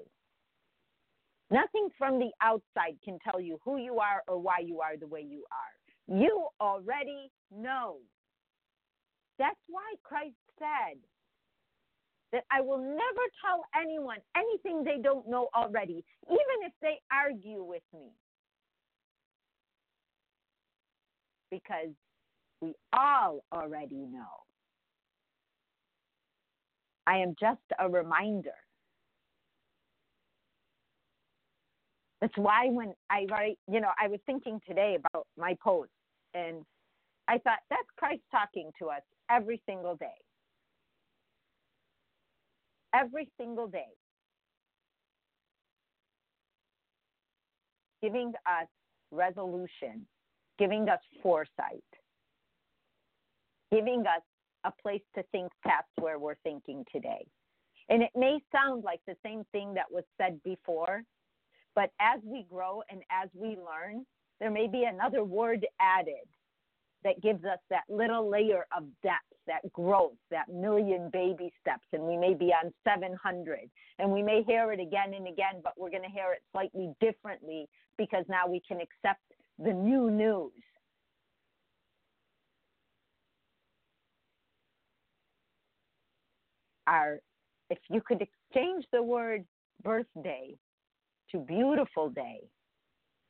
Nothing 1.50 1.88
from 1.98 2.18
the 2.18 2.30
outside 2.42 2.98
can 3.04 3.18
tell 3.20 3.40
you 3.40 3.59
who 3.64 3.78
you 3.78 3.98
are 4.00 4.22
or 4.28 4.38
why 4.40 4.59
you 4.64 4.80
are 4.80 4.96
the 4.96 5.06
way 5.06 5.22
you 5.28 5.44
are. 5.52 6.18
You 6.18 6.48
already 6.61 7.30
know. 7.54 7.98
That's 9.38 9.61
why 9.68 9.94
Christ 10.02 10.37
said 10.59 10.98
that 12.32 12.44
I 12.50 12.61
will 12.62 12.78
never 12.78 13.24
tell 13.44 13.64
anyone 13.80 14.18
anything 14.37 14.85
they 14.85 15.00
don't 15.02 15.28
know 15.28 15.48
already, 15.56 16.04
even 16.28 16.59
if 16.66 16.72
they 16.82 17.00
argue 17.12 17.62
with 17.62 17.82
me. 17.94 18.11
Because 21.50 21.94
we 22.61 22.74
all 22.92 23.40
already 23.52 24.06
know. 24.06 24.44
I 27.06 27.18
am 27.18 27.37
just 27.40 27.61
a 27.78 27.88
reminder. 27.88 28.54
That's 32.26 32.38
why 32.38 32.66
when 32.70 32.92
I 33.08 33.24
write, 33.30 33.56
you 33.70 33.80
know, 33.80 33.90
I 34.02 34.08
was 34.08 34.18
thinking 34.26 34.60
today 34.66 34.96
about 34.98 35.28
my 35.38 35.56
post 35.62 35.92
and 36.34 36.64
I 37.28 37.38
thought 37.38 37.60
that's 37.70 37.86
Christ 37.96 38.22
talking 38.32 38.72
to 38.80 38.86
us 38.88 39.02
every 39.30 39.62
single 39.64 39.94
day. 39.94 40.18
Every 42.92 43.30
single 43.38 43.68
day. 43.68 43.86
Giving 48.02 48.32
us 48.44 48.66
resolution, 49.12 50.04
giving 50.58 50.88
us 50.88 50.98
foresight, 51.22 51.84
giving 53.70 54.00
us 54.00 54.22
a 54.64 54.72
place 54.82 55.02
to 55.14 55.22
think 55.30 55.52
past 55.62 55.86
where 56.00 56.18
we're 56.18 56.34
thinking 56.42 56.84
today. 56.92 57.24
And 57.88 58.02
it 58.02 58.10
may 58.16 58.40
sound 58.50 58.82
like 58.82 59.00
the 59.06 59.14
same 59.24 59.44
thing 59.52 59.74
that 59.74 59.86
was 59.92 60.02
said 60.20 60.42
before, 60.42 61.04
but 61.76 61.90
as 62.00 62.20
we 62.24 62.44
grow 62.50 62.82
and 62.90 63.02
as 63.10 63.28
we 63.34 63.50
learn, 63.50 64.04
there 64.40 64.50
may 64.50 64.66
be 64.66 64.84
another 64.84 65.22
word 65.22 65.64
added 65.78 66.26
that 67.04 67.22
gives 67.22 67.44
us 67.44 67.58
that 67.70 67.84
little 67.88 68.28
layer 68.28 68.66
of 68.76 68.84
depth, 69.02 69.20
that 69.46 69.60
growth, 69.72 70.16
that 70.30 70.48
million 70.48 71.10
baby 71.12 71.52
steps. 71.60 71.84
And 71.92 72.02
we 72.02 72.16
may 72.16 72.34
be 72.34 72.46
on 72.46 72.72
700 72.82 73.70
and 73.98 74.10
we 74.10 74.22
may 74.22 74.42
hear 74.42 74.72
it 74.72 74.80
again 74.80 75.14
and 75.14 75.28
again, 75.28 75.60
but 75.62 75.74
we're 75.76 75.90
going 75.90 76.02
to 76.02 76.08
hear 76.08 76.32
it 76.32 76.42
slightly 76.50 76.92
differently 77.00 77.68
because 77.96 78.24
now 78.28 78.48
we 78.48 78.60
can 78.66 78.78
accept 78.78 79.20
the 79.58 79.72
new 79.72 80.10
news 80.10 80.52
are 86.86 87.18
if 87.68 87.78
you 87.90 88.00
could 88.00 88.22
exchange 88.22 88.84
the 88.92 89.02
word 89.02 89.44
birthday 89.82 90.54
to 91.32 91.38
beautiful 91.38 92.10
day, 92.10 92.40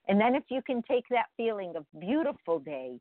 and 0.08 0.20
then 0.20 0.34
if 0.34 0.44
you 0.50 0.62
can 0.62 0.82
take 0.82 1.04
that 1.10 1.26
feeling 1.36 1.74
of 1.76 1.84
beautiful 1.98 2.58
day 2.58 2.98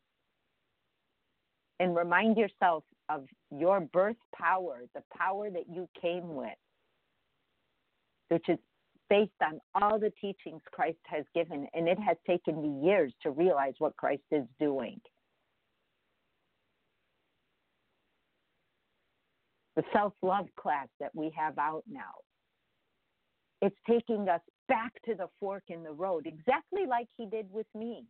and 1.80 1.96
remind 1.96 2.38
yourself 2.38 2.84
of 3.10 3.26
your 3.52 3.82
birth 3.82 4.16
power, 4.36 4.82
the 4.96 5.04
power 5.16 5.50
that 5.50 5.66
you 5.70 5.88
came 6.02 6.36
with, 6.36 6.50
which 8.30 8.48
is 8.48 8.58
based 9.10 9.32
on 9.44 9.60
all 9.80 10.00
the 10.00 10.12
teachings 10.20 10.62
Christ 10.72 10.98
has 11.06 11.26
given, 11.36 11.68
and 11.74 11.88
it 11.88 12.00
has 12.00 12.18
taken 12.26 12.62
me 12.62 12.88
years 12.88 13.14
to 13.22 13.32
realize 13.32 13.74
what 13.78 13.96
Christ 13.98 14.24
is 14.32 14.46
doing. 14.60 15.00
the 19.76 19.84
self 19.94 20.14
love 20.22 20.48
class 20.60 20.88
that 21.00 21.12
we 21.14 21.32
have 21.36 21.58
out 21.58 21.84
now. 21.90 22.14
It's 23.62 23.76
taking 23.90 24.28
us 24.30 24.42
back 24.68 24.94
to 25.06 25.16
the 25.16 25.28
fork 25.40 25.64
in 25.70 25.84
the 25.84 25.92
road, 25.92 26.26
exactly 26.28 26.86
like 26.88 27.08
he 27.18 27.26
did 27.26 27.48
with 27.52 27.68
me. 27.76 28.06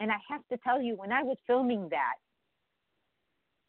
And 0.00 0.10
I 0.12 0.16
have 0.28 0.42
to 0.52 0.58
tell 0.58 0.80
you, 0.80 0.94
when 0.96 1.12
I 1.12 1.22
was 1.22 1.36
filming 1.46 1.88
that, 1.90 2.14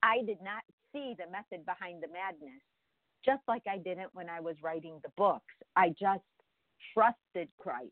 I 0.03 0.17
did 0.25 0.37
not 0.41 0.61
see 0.93 1.15
the 1.17 1.29
method 1.31 1.65
behind 1.65 2.03
the 2.03 2.07
madness, 2.07 2.61
just 3.25 3.41
like 3.47 3.63
I 3.67 3.77
didn't 3.77 4.13
when 4.13 4.29
I 4.29 4.39
was 4.39 4.55
writing 4.63 4.99
the 5.03 5.11
books. 5.17 5.53
I 5.75 5.89
just 5.89 6.23
trusted 6.93 7.49
Christ. 7.59 7.91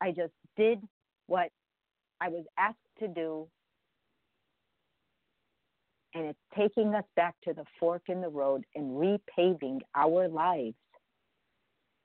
I 0.00 0.10
just 0.10 0.32
did 0.56 0.80
what 1.26 1.50
I 2.20 2.28
was 2.28 2.44
asked 2.58 2.76
to 3.00 3.08
do 3.08 3.48
and 6.14 6.24
it's 6.24 6.38
taking 6.56 6.94
us 6.94 7.04
back 7.16 7.34
to 7.44 7.52
the 7.52 7.64
fork 7.78 8.02
in 8.08 8.20
the 8.20 8.28
road 8.28 8.64
and 8.74 8.92
repaving 8.92 9.80
our 9.94 10.28
lives 10.28 10.76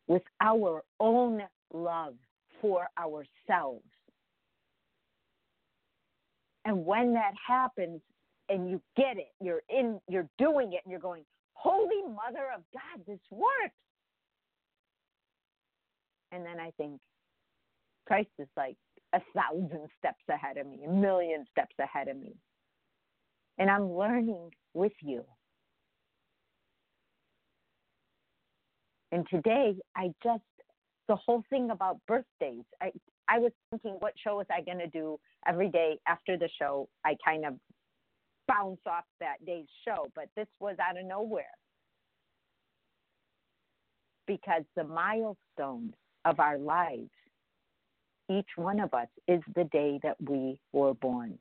with 0.08 0.24
our 0.42 0.84
own 1.00 1.42
love 1.74 2.16
for 2.62 2.88
ourselves. 2.98 3.86
And 6.66 6.86
when 6.86 7.13
that 7.13 7.34
happens 7.46 8.02
and 8.50 8.70
you 8.70 8.82
get 8.96 9.18
it, 9.18 9.32
you're 9.42 9.62
in, 9.70 10.00
you're 10.10 10.30
doing 10.38 10.74
it, 10.74 10.82
and 10.84 10.92
you're 10.92 11.00
going, 11.00 11.24
Holy 11.54 12.02
Mother 12.04 12.48
of 12.56 12.62
God, 12.74 13.06
this 13.08 13.20
works. 13.32 13.76
And 16.32 16.46
then 16.46 16.60
I 16.60 16.72
think, 16.78 17.00
Christ 18.06 18.30
is 18.38 18.48
like 18.58 18.76
a 19.13 19.22
thousand 19.34 19.88
steps 20.00 20.24
ahead 20.30 20.58
of 20.58 20.68
me, 20.68 20.84
a 20.86 20.89
million 20.89 21.46
steps 21.52 21.76
ahead 21.80 22.08
of 22.08 22.18
me. 22.18 22.34
And 23.58 23.70
I'm 23.70 23.92
learning 23.92 24.52
with 24.74 24.94
you. 25.02 25.24
And 29.12 29.28
today, 29.30 29.76
I 29.96 30.12
just, 30.24 30.42
the 31.08 31.16
whole 31.16 31.44
thing 31.50 31.70
about 31.70 32.00
birthdays, 32.08 32.63
I, 32.82 32.92
I 33.28 33.38
was 33.38 33.52
thinking, 33.70 33.98
what 34.00 34.13
show 34.24 34.38
was 34.38 34.48
I 34.52 34.62
going 34.62 34.80
to 34.80 34.88
do 34.88 35.20
every 35.48 35.70
day 35.70 36.00
after 36.08 36.36
the 36.36 36.50
show? 36.60 36.89
I 37.06 37.16
kind 37.24 37.46
of 37.46 37.54
bounce 38.48 38.82
off 38.88 39.06
that 39.20 39.46
day's 39.46 39.68
show, 39.88 40.08
but 40.16 40.30
this 40.36 40.48
was 40.60 40.76
out 40.80 40.98
of 40.98 41.06
nowhere. 41.06 41.46
Because 44.26 44.63
the 44.76 44.84
milestones 44.84 45.94
of 46.26 46.39
our 46.39 46.58
lives, 46.58 47.12
each 48.32 48.50
one 48.56 48.80
of 48.80 48.94
us 48.94 49.10
is 49.28 49.42
the 49.56 49.66
day 49.66 50.00
that 50.02 50.16
we 50.20 50.60
were 50.72 50.94
born. 50.96 51.38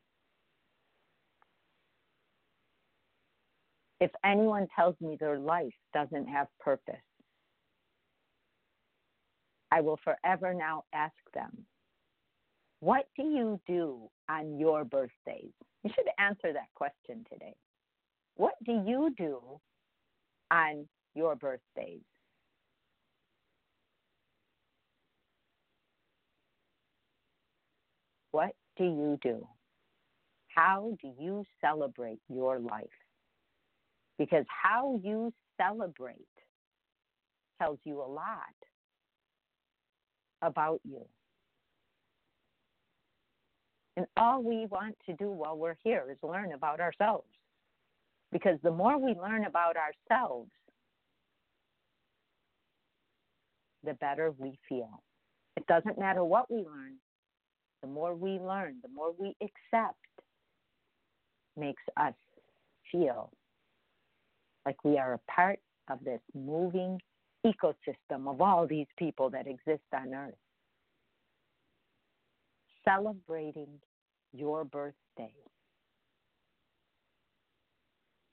If 4.03 4.11
anyone 4.25 4.67
tells 4.75 4.99
me 4.99 5.15
their 5.17 5.39
life 5.39 5.71
doesn't 5.93 6.27
have 6.27 6.47
purpose, 6.59 6.95
I 9.71 9.79
will 9.79 9.97
forever 10.03 10.53
now 10.53 10.83
ask 10.93 11.15
them, 11.33 11.65
What 12.81 13.05
do 13.15 13.23
you 13.23 13.61
do 13.65 14.09
on 14.27 14.59
your 14.59 14.83
birthdays? 14.83 15.53
You 15.85 15.91
should 15.95 16.09
answer 16.19 16.51
that 16.51 16.67
question 16.75 17.25
today. 17.31 17.55
What 18.35 18.55
do 18.65 18.73
you 18.85 19.15
do 19.17 19.39
on 20.51 20.85
your 21.15 21.37
birthdays? 21.37 22.01
What 28.31 28.51
do 28.75 28.83
you 28.83 29.17
do? 29.21 29.47
How 30.49 30.97
do 31.01 31.13
you 31.17 31.45
celebrate 31.61 32.19
your 32.27 32.59
life? 32.59 32.89
Because 34.23 34.45
how 34.47 35.01
you 35.03 35.33
celebrate 35.59 36.15
tells 37.61 37.77
you 37.83 37.99
a 38.01 38.07
lot 38.07 38.55
about 40.41 40.79
you. 40.85 41.01
And 43.97 44.05
all 44.15 44.41
we 44.41 44.65
want 44.67 44.95
to 45.07 45.13
do 45.17 45.29
while 45.29 45.57
we're 45.57 45.75
here 45.83 46.05
is 46.09 46.17
learn 46.23 46.53
about 46.53 46.79
ourselves. 46.79 47.27
Because 48.31 48.57
the 48.63 48.71
more 48.71 48.97
we 48.97 49.13
learn 49.13 49.43
about 49.43 49.75
ourselves, 49.75 50.51
the 53.83 53.93
better 53.95 54.33
we 54.37 54.57
feel. 54.69 55.03
It 55.57 55.67
doesn't 55.67 55.99
matter 55.99 56.23
what 56.23 56.49
we 56.49 56.59
learn, 56.59 56.95
the 57.81 57.89
more 57.89 58.15
we 58.15 58.39
learn, 58.39 58.77
the 58.81 58.87
more 58.87 59.13
we 59.19 59.35
accept, 59.41 59.97
makes 61.57 61.83
us 61.97 62.13
feel 62.89 63.29
like 64.65 64.83
we 64.83 64.97
are 64.97 65.13
a 65.13 65.31
part 65.31 65.59
of 65.89 66.03
this 66.03 66.21
moving 66.33 66.99
ecosystem 67.45 68.27
of 68.27 68.41
all 68.41 68.65
these 68.67 68.87
people 68.97 69.29
that 69.29 69.47
exist 69.47 69.83
on 69.93 70.13
earth. 70.13 70.33
Celebrating 72.85 73.79
your 74.33 74.63
birthday 74.63 75.33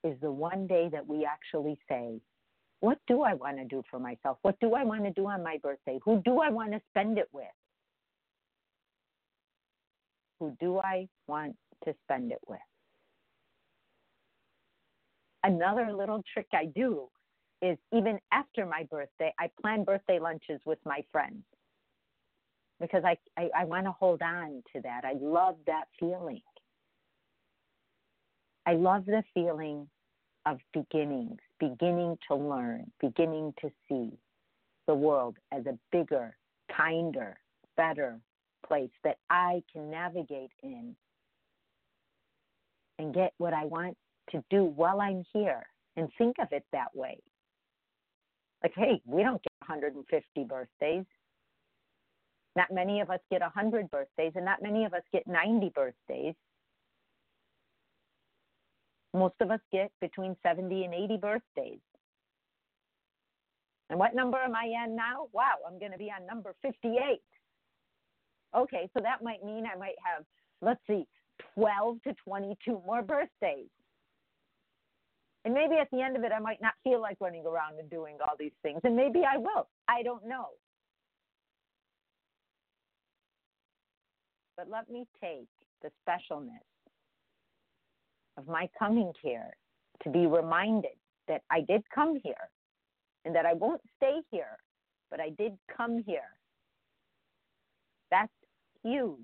is 0.02 0.16
the 0.20 0.30
one 0.30 0.66
day 0.66 0.88
that 0.90 1.06
we 1.06 1.24
actually 1.24 1.78
say, 1.88 2.20
What 2.80 2.98
do 3.06 3.22
I 3.22 3.34
want 3.34 3.58
to 3.58 3.64
do 3.64 3.82
for 3.90 3.98
myself? 3.98 4.38
What 4.42 4.58
do 4.60 4.74
I 4.74 4.84
want 4.84 5.04
to 5.04 5.10
do 5.10 5.26
on 5.26 5.42
my 5.42 5.58
birthday? 5.62 5.98
Who 6.04 6.22
do 6.24 6.40
I 6.40 6.50
want 6.50 6.72
to 6.72 6.80
spend 6.90 7.18
it 7.18 7.28
with? 7.32 7.44
Who 10.38 10.56
do 10.58 10.78
I 10.78 11.06
want 11.26 11.56
to 11.84 11.94
spend 12.04 12.32
it 12.32 12.40
with? 12.46 12.58
Another 15.42 15.92
little 15.92 16.22
trick 16.32 16.48
I 16.52 16.66
do 16.66 17.08
is 17.62 17.78
even 17.92 18.18
after 18.32 18.66
my 18.66 18.84
birthday, 18.84 19.32
I 19.38 19.50
plan 19.60 19.84
birthday 19.84 20.18
lunches 20.18 20.60
with 20.64 20.78
my 20.84 21.04
friends 21.12 21.44
because 22.80 23.02
I, 23.04 23.16
I, 23.36 23.50
I 23.58 23.64
want 23.64 23.86
to 23.86 23.92
hold 23.92 24.22
on 24.22 24.62
to 24.74 24.80
that. 24.82 25.04
I 25.04 25.14
love 25.20 25.56
that 25.66 25.84
feeling. 25.98 26.40
I 28.66 28.74
love 28.74 29.04
the 29.06 29.22
feeling 29.34 29.88
of 30.46 30.58
beginnings, 30.72 31.38
beginning 31.58 32.16
to 32.28 32.36
learn, 32.36 32.90
beginning 33.00 33.52
to 33.60 33.70
see 33.88 34.10
the 34.86 34.94
world 34.94 35.36
as 35.52 35.66
a 35.66 35.78
bigger, 35.92 36.36
kinder, 36.74 37.38
better 37.76 38.18
place 38.66 38.90
that 39.04 39.18
I 39.28 39.62
can 39.72 39.90
navigate 39.90 40.50
in 40.62 40.94
and 42.98 43.14
get 43.14 43.32
what 43.38 43.52
I 43.52 43.64
want 43.64 43.96
to 44.30 44.42
do 44.50 44.64
while 44.64 45.00
I'm 45.00 45.24
here 45.32 45.66
and 45.96 46.08
think 46.18 46.36
of 46.40 46.48
it 46.52 46.64
that 46.72 46.94
way. 46.94 47.18
Like, 48.62 48.72
hey, 48.76 49.00
we 49.06 49.22
don't 49.22 49.42
get 49.42 49.52
150 49.68 50.44
birthdays. 50.44 51.04
Not 52.56 52.72
many 52.72 53.00
of 53.00 53.10
us 53.10 53.20
get 53.30 53.40
100 53.40 53.90
birthdays, 53.90 54.32
and 54.34 54.44
not 54.44 54.62
many 54.62 54.84
of 54.84 54.92
us 54.92 55.02
get 55.12 55.26
90 55.26 55.72
birthdays. 55.74 56.34
Most 59.14 59.34
of 59.40 59.50
us 59.50 59.60
get 59.72 59.90
between 60.00 60.36
70 60.42 60.84
and 60.84 60.94
80 60.94 61.16
birthdays. 61.16 61.80
And 63.88 63.98
what 63.98 64.14
number 64.14 64.38
am 64.38 64.54
I 64.54 64.66
in 64.84 64.94
now? 64.94 65.26
Wow, 65.32 65.56
I'm 65.66 65.78
going 65.78 65.92
to 65.92 65.98
be 65.98 66.12
on 66.16 66.26
number 66.26 66.54
58. 66.62 67.20
Okay, 68.56 68.90
so 68.94 69.00
that 69.02 69.22
might 69.22 69.44
mean 69.44 69.64
I 69.66 69.76
might 69.76 69.96
have, 70.04 70.24
let's 70.60 70.80
see, 70.86 71.06
12 71.54 72.02
to 72.02 72.14
22 72.24 72.82
more 72.86 73.02
birthdays. 73.02 73.68
And 75.44 75.54
maybe 75.54 75.76
at 75.76 75.88
the 75.90 76.02
end 76.02 76.16
of 76.16 76.24
it, 76.24 76.32
I 76.32 76.38
might 76.38 76.60
not 76.60 76.74
feel 76.84 77.00
like 77.00 77.16
running 77.20 77.46
around 77.46 77.78
and 77.78 77.88
doing 77.88 78.18
all 78.20 78.36
these 78.38 78.52
things. 78.62 78.80
And 78.84 78.94
maybe 78.94 79.22
I 79.24 79.38
will. 79.38 79.68
I 79.88 80.02
don't 80.02 80.26
know. 80.26 80.48
But 84.56 84.68
let 84.68 84.90
me 84.90 85.06
take 85.22 85.48
the 85.82 85.90
specialness 86.06 86.60
of 88.36 88.46
my 88.46 88.68
coming 88.78 89.12
here 89.22 89.50
to 90.02 90.10
be 90.10 90.26
reminded 90.26 90.96
that 91.28 91.42
I 91.50 91.62
did 91.62 91.82
come 91.94 92.20
here 92.22 92.50
and 93.24 93.34
that 93.34 93.46
I 93.46 93.54
won't 93.54 93.80
stay 93.96 94.20
here, 94.30 94.58
but 95.10 95.20
I 95.20 95.30
did 95.30 95.52
come 95.74 96.02
here. 96.06 96.36
That's 98.10 98.32
huge 98.82 99.16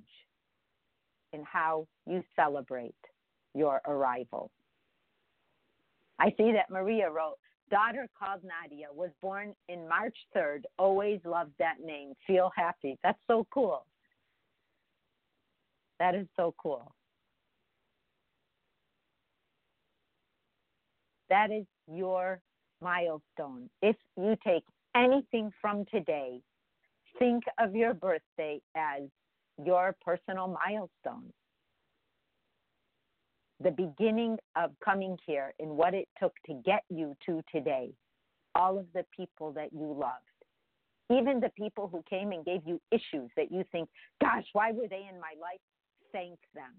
in 1.33 1.43
how 1.45 1.87
you 2.07 2.23
celebrate 2.35 2.95
your 3.55 3.81
arrival. 3.87 4.51
I 6.19 6.31
see 6.37 6.53
that 6.53 6.71
Maria 6.71 7.11
wrote, 7.11 7.37
daughter 7.71 8.09
called 8.19 8.43
Nadia 8.43 8.87
was 8.93 9.11
born 9.21 9.55
in 9.69 9.89
March 9.89 10.17
3rd. 10.35 10.63
Always 10.79 11.21
loved 11.25 11.53
that 11.59 11.77
name. 11.85 12.13
Feel 12.27 12.51
happy. 12.57 12.99
That's 13.03 13.19
so 13.27 13.47
cool. 13.53 13.87
That 15.99 16.15
is 16.15 16.27
so 16.37 16.55
cool. 16.59 16.95
That 21.29 21.51
is 21.51 21.65
your 21.91 22.41
milestone. 22.81 23.69
If 23.83 23.97
you 24.17 24.37
take 24.47 24.63
anything 24.95 25.51
from 25.61 25.85
today, 25.91 26.41
think 27.19 27.45
of 27.59 27.75
your 27.75 27.95
birthday 27.95 28.61
as 28.77 29.03
your 29.65 29.97
personal 30.05 30.57
milestone 30.65 31.33
the 33.67 33.73
beginning 33.73 34.39
of 34.55 34.71
coming 34.85 35.19
here 35.27 35.53
and 35.59 35.69
what 35.69 35.93
it 35.93 36.07
took 36.21 36.33
to 36.47 36.55
get 36.65 36.85
you 36.89 37.17
to 37.27 37.43
today, 37.53 37.91
all 38.55 38.79
of 38.79 38.87
the 38.95 39.05
people 39.15 39.51
that 39.51 39.73
you 39.73 39.93
loved, 39.93 40.23
even 41.11 41.41
the 41.41 41.51
people 41.59 41.89
who 41.89 42.01
came 42.09 42.31
and 42.31 42.45
gave 42.45 42.61
you 42.65 42.81
issues 42.93 43.29
that 43.37 43.51
you 43.51 43.65
think, 43.73 43.89
gosh, 44.23 44.45
why 44.53 44.71
were 44.71 44.87
they 44.89 45.09
in 45.13 45.21
my 45.21 45.35
life? 45.41 45.59
Thank 46.13 46.39
them. 46.55 46.73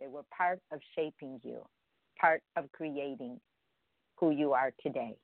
They 0.00 0.06
were 0.06 0.24
part 0.34 0.60
of 0.72 0.80
shaping 0.96 1.40
you, 1.42 1.60
part 2.18 2.40
of 2.56 2.72
creating 2.72 3.38
who 4.16 4.30
you 4.30 4.54
are 4.54 4.72
today. 4.82 5.16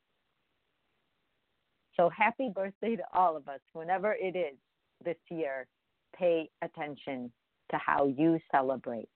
So 1.97 2.11
happy 2.11 2.51
birthday 2.55 2.97
to 2.97 3.05
all 3.15 3.39
of 3.39 3.49
us, 3.49 3.61
whenever 3.73 4.13
it 4.13 4.37
is 4.37 4.59
this 5.03 5.17
year. 5.31 5.67
Pay 6.15 6.51
attention 6.61 7.33
to 7.71 7.79
how 7.79 8.07
you 8.07 8.39
celebrate. 8.53 9.09